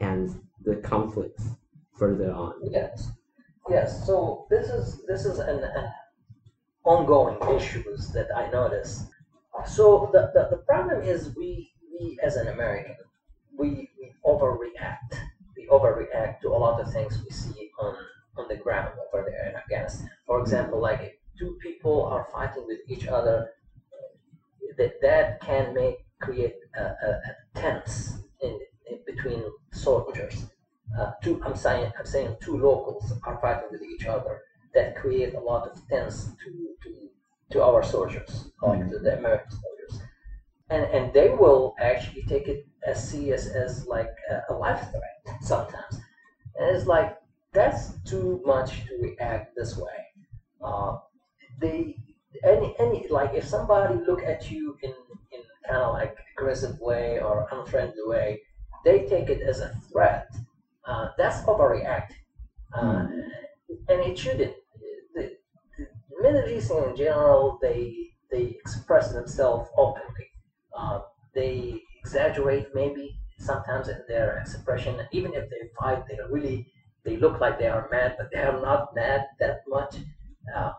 [0.00, 1.44] and the conflicts
[1.98, 2.54] further on.
[2.70, 3.10] Yes,
[3.68, 4.06] yes.
[4.06, 5.62] So this is this is an,
[6.84, 9.06] ongoing issues that I notice.
[9.66, 12.96] So the, the, the problem is we we as an American
[13.58, 15.18] we, we overreact.
[15.56, 17.96] We overreact to a lot of things we see on
[18.36, 20.10] on the ground over there in Afghanistan.
[20.26, 23.50] For example, like if two people are fighting with each other,
[24.78, 28.58] that that can make create a, a, a tense in,
[28.90, 29.42] in between
[29.72, 30.46] soldiers
[30.98, 34.42] uh, two I'm saying I'm saying two locals are fighting with each other
[34.74, 36.50] that create a lot of tense to
[36.82, 37.10] to,
[37.52, 40.02] to our soldiers, like to the American soldiers.
[40.70, 45.42] And and they will actually take it as serious as like a, a life threat
[45.42, 46.00] sometimes.
[46.56, 47.18] And it's like
[47.52, 49.98] that's too much to react this way.
[50.62, 50.98] Uh,
[51.60, 51.96] they
[52.44, 54.94] any any like if somebody look at you in
[55.32, 58.42] in kind of like aggressive way or unfriendly way,
[58.84, 60.28] they take it as a threat
[60.86, 62.16] uh, that's overreacting,
[62.74, 63.06] uh,
[63.88, 64.54] and it shouldn't.
[65.14, 65.36] The,
[65.78, 65.86] the
[66.20, 70.28] Middle East in general, they they express themselves openly.
[70.72, 71.00] Uh,
[71.34, 75.00] they exaggerate maybe sometimes in their expression.
[75.12, 76.72] Even if they fight, they really
[77.04, 79.96] they look like they are mad, but they are not mad that much.
[80.54, 80.72] Uh,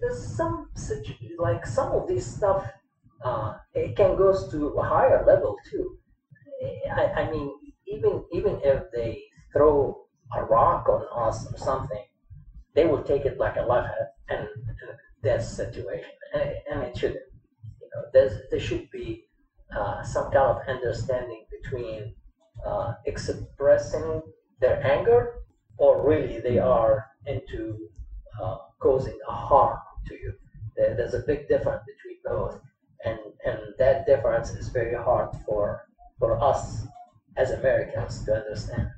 [0.00, 2.70] there's some such like some of this stuff.
[3.24, 5.98] Uh, it can goes to a higher level too.
[6.90, 7.50] I, I mean,
[7.86, 9.22] even even if they
[9.52, 12.04] throw a rock on us or something,
[12.74, 13.90] they will take it like a life
[14.28, 14.90] and, and
[15.22, 17.20] death situation, and, and it shouldn't.
[17.80, 19.24] You know, there's there should be
[19.74, 22.14] uh, some kind of understanding between
[22.64, 24.22] uh, expressing
[24.60, 25.34] their anger
[25.78, 27.88] or really they are into
[28.40, 30.32] uh, causing a harm to you.
[30.76, 32.58] There, there's a big difference between both,
[33.04, 35.82] and and that difference is very hard for
[36.18, 36.86] for us
[37.36, 38.88] as Americans to understand.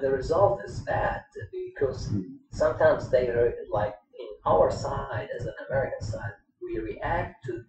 [0.00, 1.22] The result is bad
[1.52, 2.22] because hmm.
[2.50, 6.32] sometimes they are like in our side as an American side,
[6.62, 7.64] we react to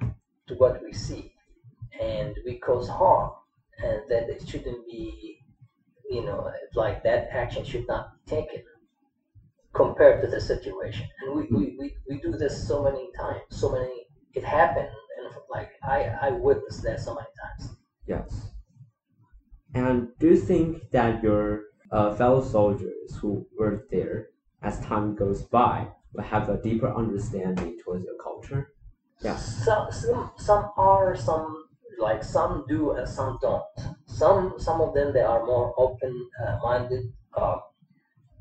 [0.48, 1.34] to what we see,
[2.00, 3.32] and we cause harm,
[3.80, 5.40] and that it shouldn't be,
[6.10, 8.64] you know, like that action should not be taken
[9.74, 11.08] compared to the situation.
[11.22, 15.34] And we, we, we, we do this so many times, so many, it happened, and
[15.50, 17.76] like I, I witnessed that so many times.
[18.06, 18.48] Yes.
[19.74, 24.30] And do you think that your uh, fellow soldiers who were there,
[24.62, 28.74] as time goes by, will have a deeper understanding towards your culture?
[29.22, 29.36] Yeah.
[29.36, 31.68] Some, some, some are, some
[32.00, 33.64] like some do and some don't.
[34.08, 37.14] Some, some of them they are more open-minded.
[37.34, 37.60] Uh,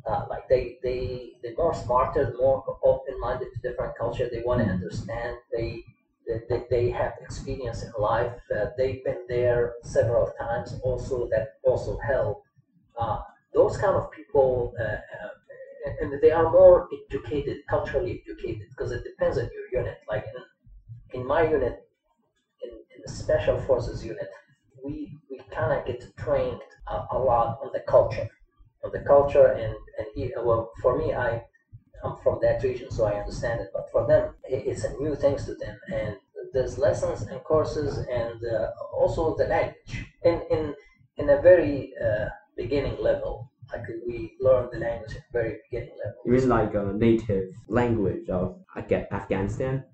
[0.07, 4.28] uh, like they, they, they're more smarter, more open-minded to different culture.
[4.30, 5.36] They want to understand.
[5.53, 5.84] They,
[6.26, 8.32] they, they, they have experience in life.
[8.55, 10.74] Uh, they've been there several times.
[10.82, 12.44] Also, that also help.
[13.53, 15.28] Those kind of people uh, uh,
[16.01, 19.98] and they are more educated, culturally educated, because it depends on your unit.
[20.09, 20.24] Like
[21.12, 21.88] in, in my unit,
[22.62, 24.28] in, in the special forces unit,
[24.84, 28.28] we we kind of get trained a, a lot on the culture,
[28.84, 31.42] on the culture, and and well, for me, I
[32.05, 33.68] I'm from that region, so I understand it.
[33.74, 36.16] But for them, it's a new things to them, and
[36.53, 40.74] there's lessons and courses, and uh, also the language in in
[41.18, 42.28] in a very uh,
[42.62, 43.34] beginning level.
[43.72, 46.20] Like we learn the language at very beginning level.
[46.24, 49.84] You mean like a native language of Afghanistan?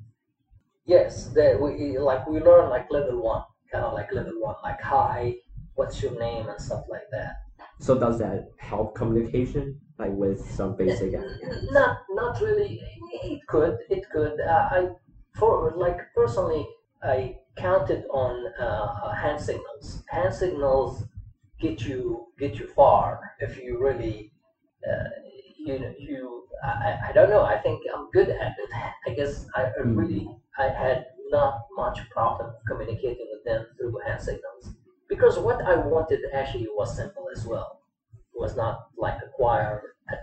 [0.84, 3.42] Yes, the, we like we learn like level one,
[3.72, 5.34] kind of like level one, like hi,
[5.74, 7.34] what's your name and stuff like that.
[7.80, 11.12] So does that help communication, like with some basic?
[11.70, 12.80] Not not really.
[13.22, 13.76] It could.
[13.90, 14.40] It could.
[14.40, 14.88] Uh, I
[15.34, 16.64] for like personally,
[17.02, 20.02] I counted on uh, hand signals.
[20.08, 21.04] Hand signals
[21.60, 24.32] get you get you far if you really.
[24.86, 25.04] Uh,
[25.58, 26.46] you know, you.
[26.62, 27.42] I, I- don't know.
[27.42, 28.70] I think I'm good at it.
[29.06, 30.00] I guess I I Mm.
[30.00, 30.26] really
[30.58, 34.70] I had not much problem communicating with them through hand signals
[35.08, 37.80] because what I wanted actually was simple as well.
[38.34, 39.82] It was not like acquire
[40.12, 40.16] a,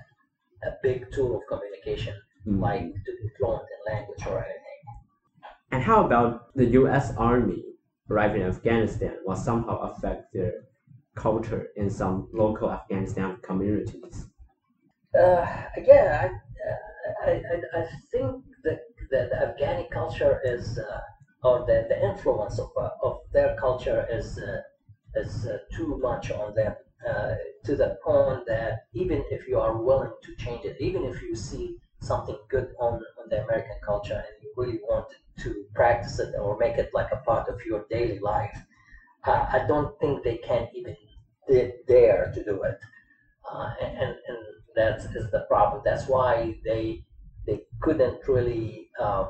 [0.69, 2.15] a big tool of communication
[2.45, 2.63] Mm.
[2.67, 4.79] like to be fluent in language or anything.
[5.71, 7.11] And how about the U.S.
[7.17, 7.75] Army
[8.09, 10.53] arriving in Afghanistan will somehow affected
[11.15, 14.27] culture in some local Afghanistan communities?
[15.17, 15.45] Uh,
[15.85, 16.29] yeah,
[17.23, 18.79] I, I, I, I think that,
[19.11, 20.99] that the Afghani culture is, uh,
[21.43, 24.59] or the, the influence of, uh, of their culture is, uh,
[25.15, 26.73] is uh, too much on them
[27.07, 27.35] uh,
[27.65, 31.35] to the point that even if you are willing to change it, even if you
[31.35, 35.05] see something good on, on the American culture and you really want
[35.37, 38.57] to practice it or make it like a part of your daily life,
[39.25, 40.95] uh, I don't think they can even
[41.87, 42.79] dare to do it.
[43.51, 44.37] Uh, and, and, and
[44.75, 45.81] that is the problem.
[45.85, 47.03] That's why they
[47.45, 49.27] they couldn't really uh,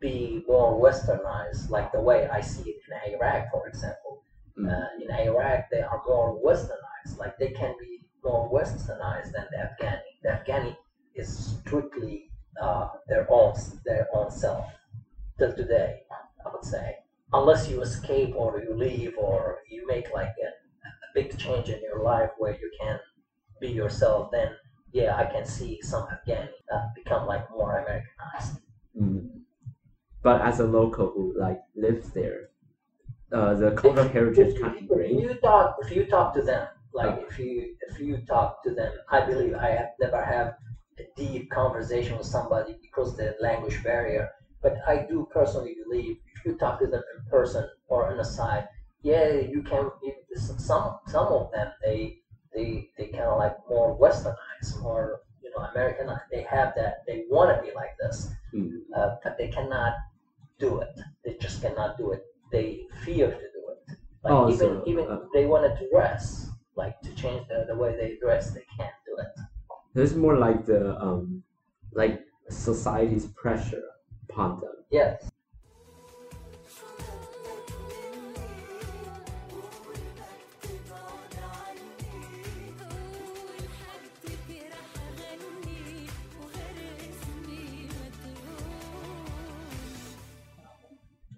[0.00, 4.24] be more westernized, like the way I see it in Iraq, for example.
[4.58, 4.68] Mm.
[4.70, 7.18] Uh, in Iraq, they are more westernized.
[7.18, 10.10] Like they can be more westernized than the Afghani.
[10.22, 10.76] The Afghani
[11.14, 12.30] is strictly
[12.60, 14.66] uh, their own their own self
[15.38, 16.00] till today.
[16.44, 16.96] I would say,
[17.32, 21.80] unless you escape or you leave or you make like a, a big change in
[21.82, 22.98] your life where you can
[23.60, 24.56] be yourself, then
[24.92, 28.60] yeah, I can see some Afghani uh, become like more Americanized.
[28.98, 29.42] Mm.
[30.22, 32.50] But as a local who like lives there,
[33.32, 35.20] uh, the cultural heritage kind of If ingrained.
[35.20, 38.92] you talk, if you talk to them, like if you if you talk to them,
[39.10, 40.56] I believe I have never have
[40.98, 44.30] a deep conversation with somebody because the language barrier.
[44.62, 48.24] But I do personally believe if you talk to them in person or on the
[48.24, 48.68] side,
[49.02, 49.90] yeah, you can.
[50.34, 52.22] Some some of them they
[52.54, 56.22] they they kind of like more westernized, more you know Americanized.
[56.30, 57.04] They have that.
[57.06, 58.82] They want to be like this, Mm.
[58.94, 59.94] uh, but they cannot
[60.58, 60.98] do it.
[61.24, 62.24] They just cannot do it.
[62.50, 63.98] They fear to do it.
[64.24, 67.76] Like Oh, even so, even uh, they wanted to dress, like to change the, the
[67.76, 69.28] way they dress, they can't do it.
[69.94, 71.42] This is more like the um,
[71.92, 73.82] like society's pressure
[74.28, 74.84] upon them.
[74.90, 75.31] Yes.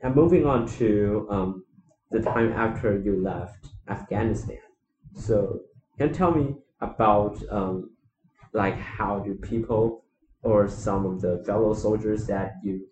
[0.04, 1.64] And moving on to um,
[2.10, 4.58] the time after you left Afghanistan.
[5.14, 5.62] So
[5.96, 7.96] can you tell me about um,
[8.52, 10.04] like how do people
[10.42, 12.86] or some of the fellow soldiers that you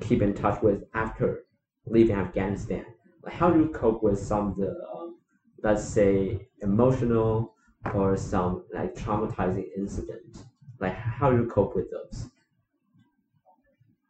[0.00, 1.44] keep in touch with after
[1.86, 2.84] leaving Afghanistan?
[3.22, 5.20] Like how do you cope with some of the um,
[5.62, 7.54] let's say emotional
[7.94, 10.44] or some like traumatizing incident?
[10.80, 12.28] Like how do you cope with those?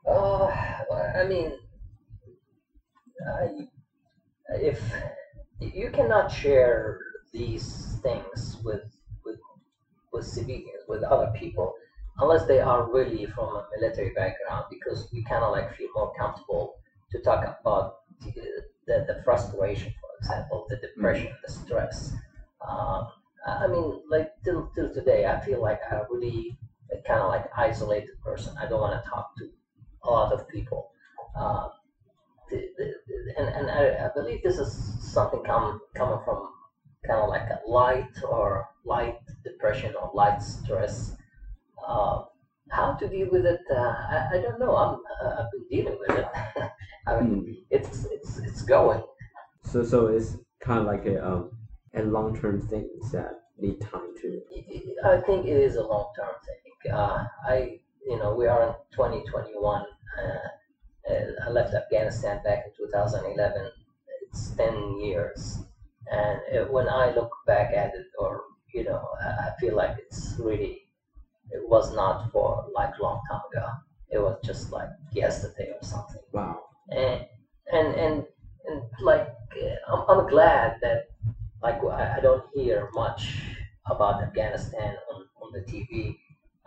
[0.04, 0.48] Uh,
[1.14, 1.52] I mean,
[4.48, 4.80] if
[5.60, 6.98] you cannot share
[7.32, 8.82] these things with
[9.24, 9.38] with
[10.12, 11.74] with civilians, with other people,
[12.18, 16.12] unless they are really from a military background, because we kind of like feel more
[16.18, 16.74] comfortable
[17.10, 18.32] to talk about the,
[18.86, 22.12] the, the frustration, for example, the depression, the stress.
[22.66, 23.08] Um,
[23.46, 26.58] I I mean, like till till today, I feel like I really
[27.06, 28.54] kind of like isolated person.
[28.58, 29.50] I don't want to talk to
[30.04, 30.90] a lot of people.
[31.34, 31.68] Uh,
[32.52, 34.70] the, the, the- and and I, I believe this is
[35.14, 36.38] something come, coming from
[37.06, 41.16] kind of like a light or light depression or light stress.
[41.86, 42.20] Uh,
[42.70, 43.60] how to deal with it?
[43.70, 44.76] Uh, I, I don't know.
[44.76, 46.26] I'm uh, I've been dealing with it.
[47.08, 47.56] I mean, Mm.
[47.70, 49.02] it's it's it's going.
[49.64, 51.50] So so it's kind of like a um,
[51.94, 54.40] a long term thing that need time to
[55.04, 56.92] I think it is a long term thing.
[56.92, 59.82] uh, I, you know, we are in 2021.
[60.18, 60.38] Uh, uh,
[61.08, 63.70] I left Afghanistan back in 2011.
[64.22, 65.58] It's 10 years,
[66.10, 68.42] and it, when I look back at it, or
[68.72, 70.82] you know, I feel like it's really,
[71.50, 73.66] it was not for like long time ago.
[74.10, 76.60] It was just like yesterday or something Wow.
[76.90, 77.24] and
[77.72, 78.24] and and,
[78.66, 79.26] and like
[79.88, 81.00] I'm, I'm glad that
[81.62, 83.56] like I, I don't hear much
[83.90, 86.16] about Afghanistan on, on the TV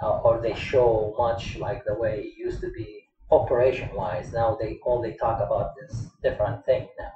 [0.01, 4.55] uh, or they show much like the way it used to be operation wise now
[4.59, 7.11] they they talk about this different thing now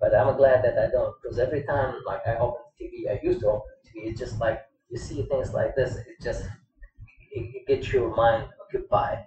[0.00, 3.40] but I'm glad that I don't because every time like I open TV I used
[3.40, 6.44] to open TV it's just like you see things like this it just
[7.32, 9.18] it, it gets your mind occupied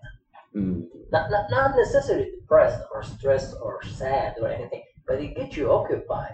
[0.56, 0.82] Mm.
[1.12, 5.72] not, not, not necessarily depressed or stressed or sad or anything, but it gets you
[5.72, 6.34] occupied.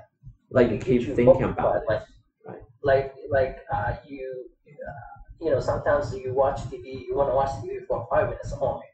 [0.50, 1.89] Like you It keep you thinking occupied, about it.
[1.89, 2.00] like,
[2.46, 2.62] right.
[2.84, 7.52] like, like uh, you, uh, you know, sometimes you watch TV, you want to watch
[7.62, 8.86] TV for five minutes only,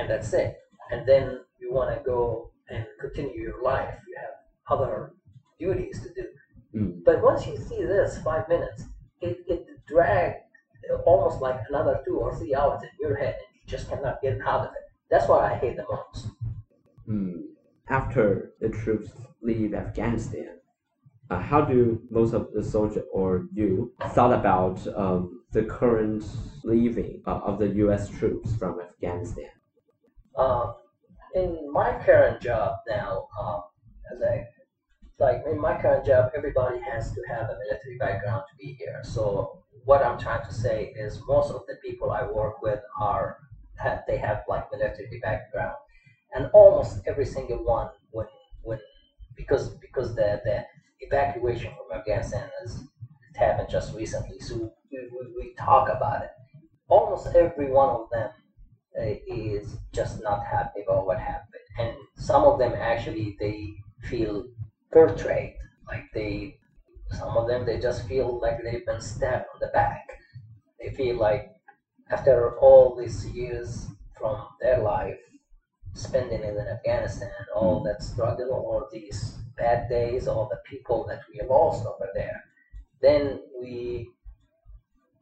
[0.00, 0.56] and that's it.
[0.90, 3.94] And then you want to go and continue your life.
[4.08, 5.12] You have other
[5.58, 6.26] duties to do.
[6.74, 7.04] Mm.
[7.04, 8.84] But once you see this five minutes,
[9.20, 10.36] it, it drags
[11.04, 14.40] almost like another two or three hours in your head, and you just cannot get
[14.46, 14.84] out of it.
[15.10, 16.28] That's what I hate the most.
[17.08, 17.42] Mm.
[17.88, 19.10] After the troops
[19.42, 20.56] leave Afghanistan,
[21.28, 26.24] uh, how do most of the soldiers or you thought about um, the current
[26.64, 28.08] leaving uh, of the U.S.
[28.08, 29.50] troops from Afghanistan?
[30.36, 30.72] Uh,
[31.34, 33.60] in my current job now, uh,
[34.12, 34.46] as I
[35.18, 39.00] like in my current job, everybody has to have a military background to be here.
[39.04, 43.36] So what I'm trying to say is most of the people I work with are
[43.76, 45.76] have, they have like military background,
[46.34, 48.26] and almost every single one when
[48.62, 48.78] when
[49.36, 50.64] because because the the
[51.00, 52.50] evacuation from Afghanistan
[53.30, 54.56] it happened just recently, so
[54.90, 56.30] we, we, we talk about it.
[56.88, 58.30] Almost every one of them
[58.98, 63.72] Uh, is just not happy about what happened, and some of them actually they
[64.02, 64.42] feel
[64.92, 65.54] portrayed,
[65.86, 66.56] like they
[67.12, 70.02] some of them they just feel like they've been stabbed on the back.
[70.80, 71.42] They feel like
[72.10, 73.86] after all these years
[74.18, 75.18] from their life
[75.94, 81.20] spending it in Afghanistan, all that struggle, all these bad days, all the people that
[81.32, 82.40] we lost over there,
[83.02, 84.06] then we,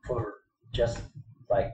[0.06, 0.34] for
[0.72, 1.02] just
[1.50, 1.70] like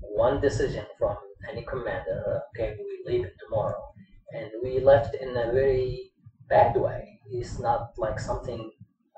[0.00, 1.16] one decision from
[1.48, 3.92] any commander, okay, we leave it tomorrow,
[4.32, 6.12] and we left in a very
[6.48, 7.20] bad way.
[7.26, 8.70] It's not like something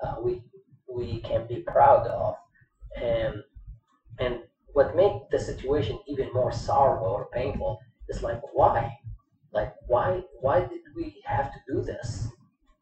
[0.03, 0.43] uh, we
[0.87, 2.35] we can be proud of,
[2.95, 3.43] and
[4.19, 8.97] and what makes the situation even more sorrowful or painful is like why,
[9.51, 12.27] like why why did we have to do this?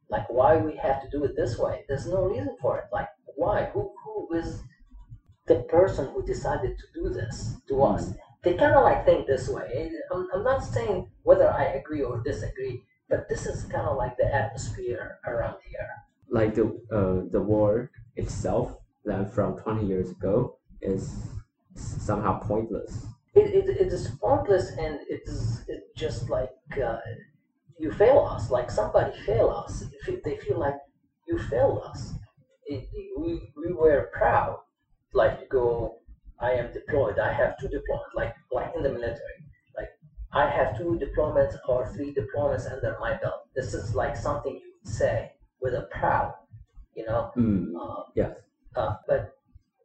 [0.09, 1.85] Like why we have to do it this way?
[1.87, 2.85] There's no reason for it.
[2.91, 3.09] Like
[5.79, 8.13] person who decided to do this to us?
[8.43, 9.91] They kind of like think this way.
[10.13, 14.15] I'm, I'm not saying whether I agree or disagree, but this is kind of like
[14.17, 15.89] the atmosphere around here.
[16.29, 21.03] Like the uh, the war itself, that from 20 years ago, is
[21.75, 23.05] somehow pointless.
[23.35, 26.51] It, it, it is pointless and it is it just like
[26.83, 26.99] uh,
[27.77, 29.83] you fail us, like somebody fail us.
[30.23, 30.75] They feel like
[31.27, 32.13] you failed us,
[32.65, 34.59] it, it- we, we were proud,
[35.13, 35.99] like go,
[36.39, 39.37] I am deployed, I have two deployments, like like in the military,
[39.75, 39.89] like
[40.31, 43.41] I have two deployments or three deployments under my belt.
[43.53, 45.31] This is like something you would say
[45.61, 46.33] with a proud,
[46.95, 47.31] you know.
[47.35, 47.79] Mm.
[47.79, 48.39] Uh, Yes.
[48.75, 49.35] uh, but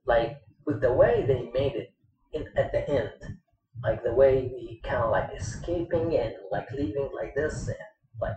[0.06, 1.88] like with the way they made it
[2.32, 3.38] in at the end,
[3.82, 7.76] like the way we kind of like escaping and like leaving like this and
[8.20, 8.36] like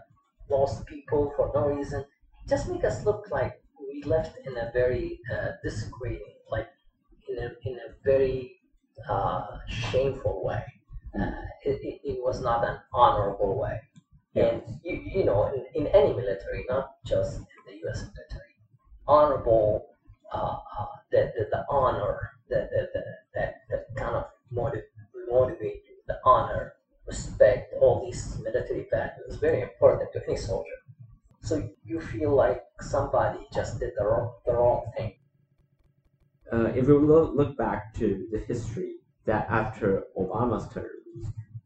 [0.50, 2.04] lost people for no reason,
[2.48, 6.37] just make us look like we left in a very uh, disagreeing,
[7.30, 8.60] in a in a very
[9.10, 10.64] uh, shameful way.
[11.18, 11.32] Uh,
[11.66, 13.80] it, it, it was not an honorable way.
[14.36, 18.02] And you, you know, in, in any military, not just in the U.S.
[18.02, 18.56] military,
[19.08, 19.82] honorable,
[20.32, 23.04] uh, uh, the, the, the honor, the, the, the,
[23.36, 24.84] that, that kind of motiv-
[25.30, 26.74] motivate you, the honor,
[27.08, 30.78] respect, all these military values is very important to any soldier.
[31.42, 35.14] So you feel like somebody just did the wrong, the wrong thing.
[36.52, 38.96] Uh, if we look, back to the history
[39.26, 40.86] that after Obama's term,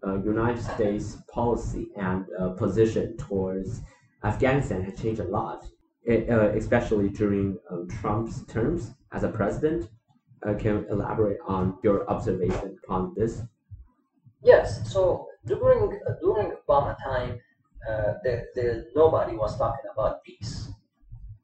[0.05, 3.81] uh, United States policy and uh, position towards
[4.23, 5.67] Afghanistan has changed a lot,
[6.03, 9.89] it, uh, especially during um, Trump's terms as a president.
[10.43, 13.43] Uh, can you elaborate on your observation on this?
[14.43, 14.91] Yes.
[14.91, 17.39] So during during Obama time,
[18.23, 20.70] there, there nobody was talking about peace.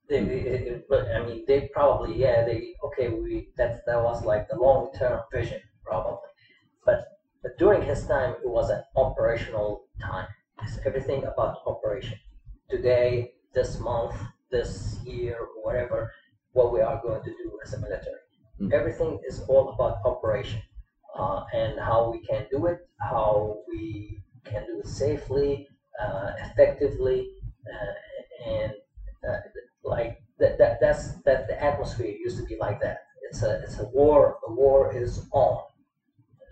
[0.09, 4.23] They, it- it- but, I mean, they probably yeah they okay we that that was
[4.23, 6.29] like the long term vision probably.
[6.85, 6.99] But,
[7.43, 10.27] but during his time, it was an operational time.
[10.61, 12.17] It's everything about operation.
[12.69, 14.15] Today, this month,
[14.51, 16.09] this year, whatever,
[16.53, 18.21] what we are going to do as a military.
[18.59, 18.73] Mm.
[18.73, 20.61] Everything is all about operation
[21.15, 25.67] uh, and how we can do it, how we can do it safely,
[25.99, 27.27] uh, effectively,
[27.71, 28.73] uh, and
[29.27, 29.37] uh,
[29.87, 30.79] like that, that.
[30.81, 31.47] That's that.
[31.47, 32.97] The atmosphere used to be like that.
[33.29, 34.37] It's a it's a war.
[34.47, 35.63] The war is on.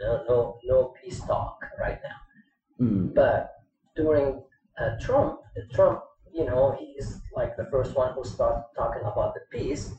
[0.02, 2.86] No no no peace talk right now.
[2.86, 3.14] Mm.
[3.14, 3.52] But
[3.96, 4.44] during
[4.80, 5.40] uh, Trump,
[5.74, 6.02] Trump,
[6.34, 9.94] you know, he's like the first one who started talking about the peace,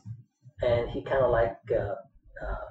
[0.61, 1.95] and he kind of like uh,
[2.45, 2.67] uh,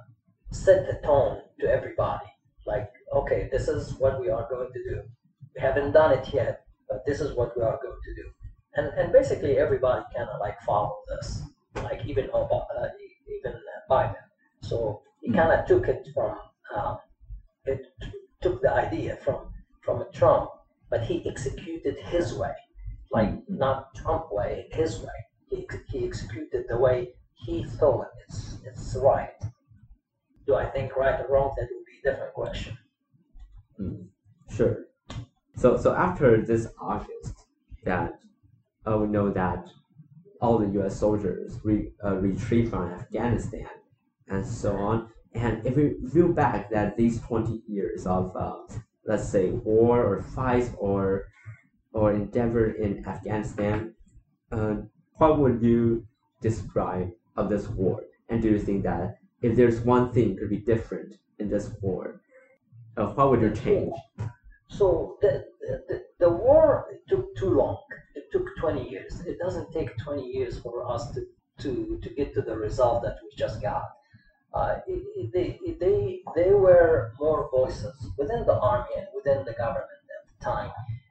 [0.53, 2.27] set the tone to everybody.
[2.67, 5.03] Like, okay, this is what we are going to do.
[5.55, 8.29] We haven't done it yet, but this is what we are going to do.
[8.77, 11.43] And and basically everybody kind of like followed this,
[11.77, 12.89] like even Obama, uh,
[13.29, 13.55] even
[13.91, 14.25] Biden.
[14.63, 16.39] So he kind of took it from
[16.75, 16.97] uh,
[17.67, 17.87] it
[18.41, 19.53] took the idea from
[19.83, 20.51] from Trump,
[20.91, 22.55] but he executed his way,
[23.11, 23.49] like Mhm.
[23.49, 25.19] not Trump way, his way.
[25.51, 29.41] He, he executed the way he thought it's it's right.
[30.47, 31.53] Do I think right or wrong?
[31.59, 32.79] That would be a different question.
[33.79, 34.09] Mm,
[34.49, 34.87] sure.
[35.57, 37.47] So so after this August,
[37.85, 38.21] that
[38.87, 39.69] uh, we know that
[40.41, 40.99] all the U.S.
[40.99, 43.69] soldiers re, uh, retreat from Afghanistan
[44.29, 45.09] and so on.
[45.35, 48.57] And if we view back that these 20 years of uh,
[49.07, 51.29] let's say war or fights or
[51.93, 53.95] or endeavor in Afghanistan,
[54.53, 54.77] uh,
[55.15, 56.07] what would you
[56.43, 58.05] describe of this war?
[58.29, 62.21] And do you think that if there's one thing could be different in this war,
[62.97, 63.95] uh, what would you change?
[64.69, 67.79] So the, the, the, war took too long.
[68.15, 69.21] It took 20 years.
[69.21, 71.27] It doesn't take 20 years for us to,
[71.61, 73.85] to, to get to the result that we just got.
[74.53, 74.77] Uh,
[75.33, 79.87] they, they, they were more voices within the army and within the government
[80.19, 80.71] at the time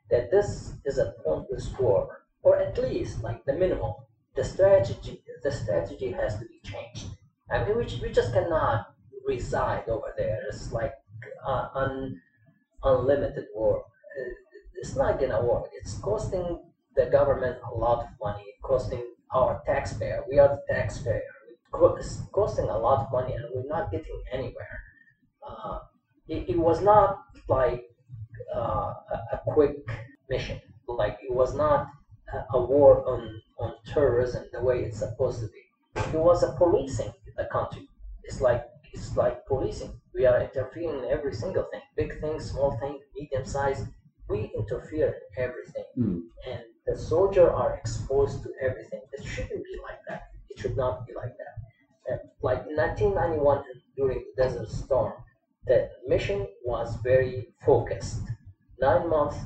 [0.09, 3.93] that this is a pointless war, or at least like the minimum.
[4.35, 7.07] The strategy, the strategy has to be changed.
[7.49, 8.87] I mean, we, we just cannot
[9.25, 10.39] reside over there.
[10.49, 10.93] It's like
[11.45, 12.21] uh, un,
[12.85, 13.85] unlimited war.
[14.75, 15.69] It's not gonna work.
[15.73, 16.59] It's costing
[16.95, 20.23] the government a lot of money, costing our taxpayer.
[20.29, 21.21] We are the taxpayer.
[21.99, 24.81] It's costing a lot of money, and we're not getting anywhere.
[25.47, 25.79] Uh,
[26.27, 27.83] it, it was not like
[28.55, 29.77] uh, a, a quick
[30.29, 30.59] mission.
[30.87, 31.89] Like it was not
[32.33, 35.63] a, a war on on terrorism the way it's supposed to be.
[35.95, 37.87] It was a policing the country.
[38.23, 38.65] It's like
[38.95, 39.93] it's like policing.
[40.13, 43.81] We are interfering in every single thing, big thing, small thing, medium size.
[44.29, 46.21] We interfere in everything, Mm.
[46.51, 49.01] and the soldier are exposed to everything.
[49.13, 50.21] It shouldn't be like that.
[50.49, 51.55] It should not be like that.
[52.11, 53.63] Uh, like in 1991
[53.97, 55.13] during the Desert Storm,
[55.67, 58.21] the mission was very focused.
[58.79, 59.37] Nine months,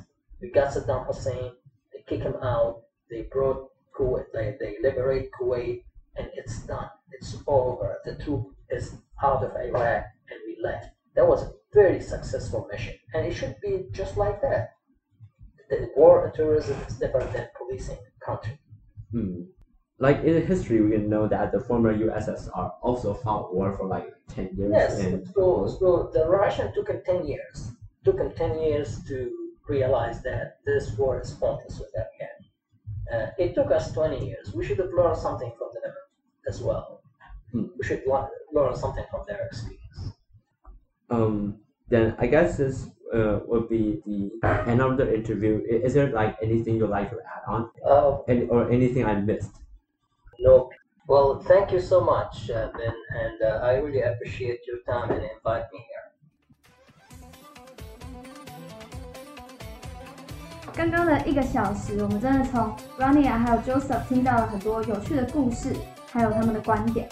[0.41, 1.51] we got Saddam Hussein.
[1.91, 2.83] They kick him out.
[3.09, 4.27] They brought Kuwait.
[4.33, 5.83] They, they liberate Kuwait,
[6.17, 6.89] and it's done.
[7.11, 7.99] It's over.
[8.05, 10.89] The troop is out of Iraq, and we left.
[11.15, 14.75] That was a very successful mission, and it should be just like that.
[15.69, 18.59] The war on terrorism is different than policing a country.
[19.13, 19.47] Mm.
[19.99, 24.51] Like in history, we know that the former USSR also fought war for like 10
[24.55, 24.71] years.
[24.71, 27.71] Yes, and so, so the Russian took him 10 years.
[28.05, 29.31] Took him 10 years to
[29.67, 32.39] realize that this war is pointless with Afghan.
[33.13, 34.53] Uh, it took us 20 years.
[34.53, 35.93] We should have learned something from them
[36.47, 37.01] as well.
[37.51, 37.65] Hmm.
[37.77, 38.03] We should
[38.53, 40.13] learn something from their experience.
[41.09, 41.55] Um,
[41.89, 44.31] then I guess this uh, would be the
[44.67, 45.61] end of the interview.
[45.67, 49.51] Is there like anything you'd like to add on, uh, Any, or anything I missed?
[50.39, 50.69] No.
[51.07, 55.23] Well, thank you so much, uh, Ben, and uh, I really appreciate your time and
[55.23, 56.05] invite me here.
[60.71, 65.73] 刚刚的一个小时，我们真的从 Rania 还有 Josef 听到了很多有趣的故事，
[66.11, 67.09] 还有他们的观点。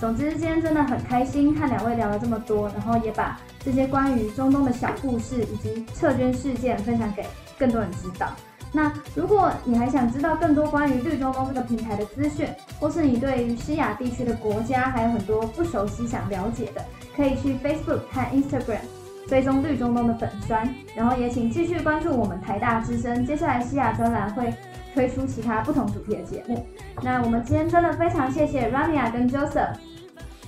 [0.00, 7.26] 总之，今天真的很开心和两位聊了这么多，然后也把这些关于中东的小故事以及撤捐事件分享给
[7.58, 8.28] 更多人知道。
[8.72, 12.48] 那如果你还想知道更多关于绿中东这个平台的资讯，
[12.78, 16.82] 或是你对于西亚地区的国家还有很多不熟悉想了解的，
[17.14, 18.80] 可以去 Facebook 和 Instagram
[19.28, 24.54] 追踪绿中东的粉砖，然后也请继续关注我们台大之声，接下来西亚专栏会
[24.94, 26.66] 推出其他不同主题的节目。
[27.02, 29.74] 那我们今天真的非常谢谢 Rania 跟 Joseph，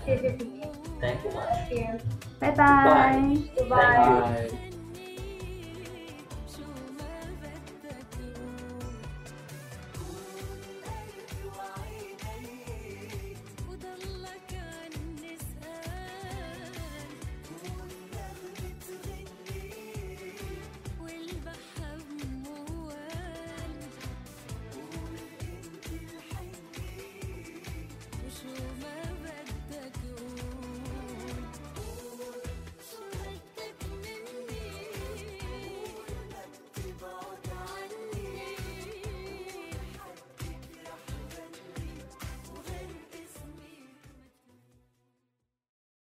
[0.05, 0.36] 谢谢，
[1.00, 1.14] 再
[1.68, 1.98] 见，
[2.38, 3.22] 拜拜，
[3.59, 4.71] 拜拜。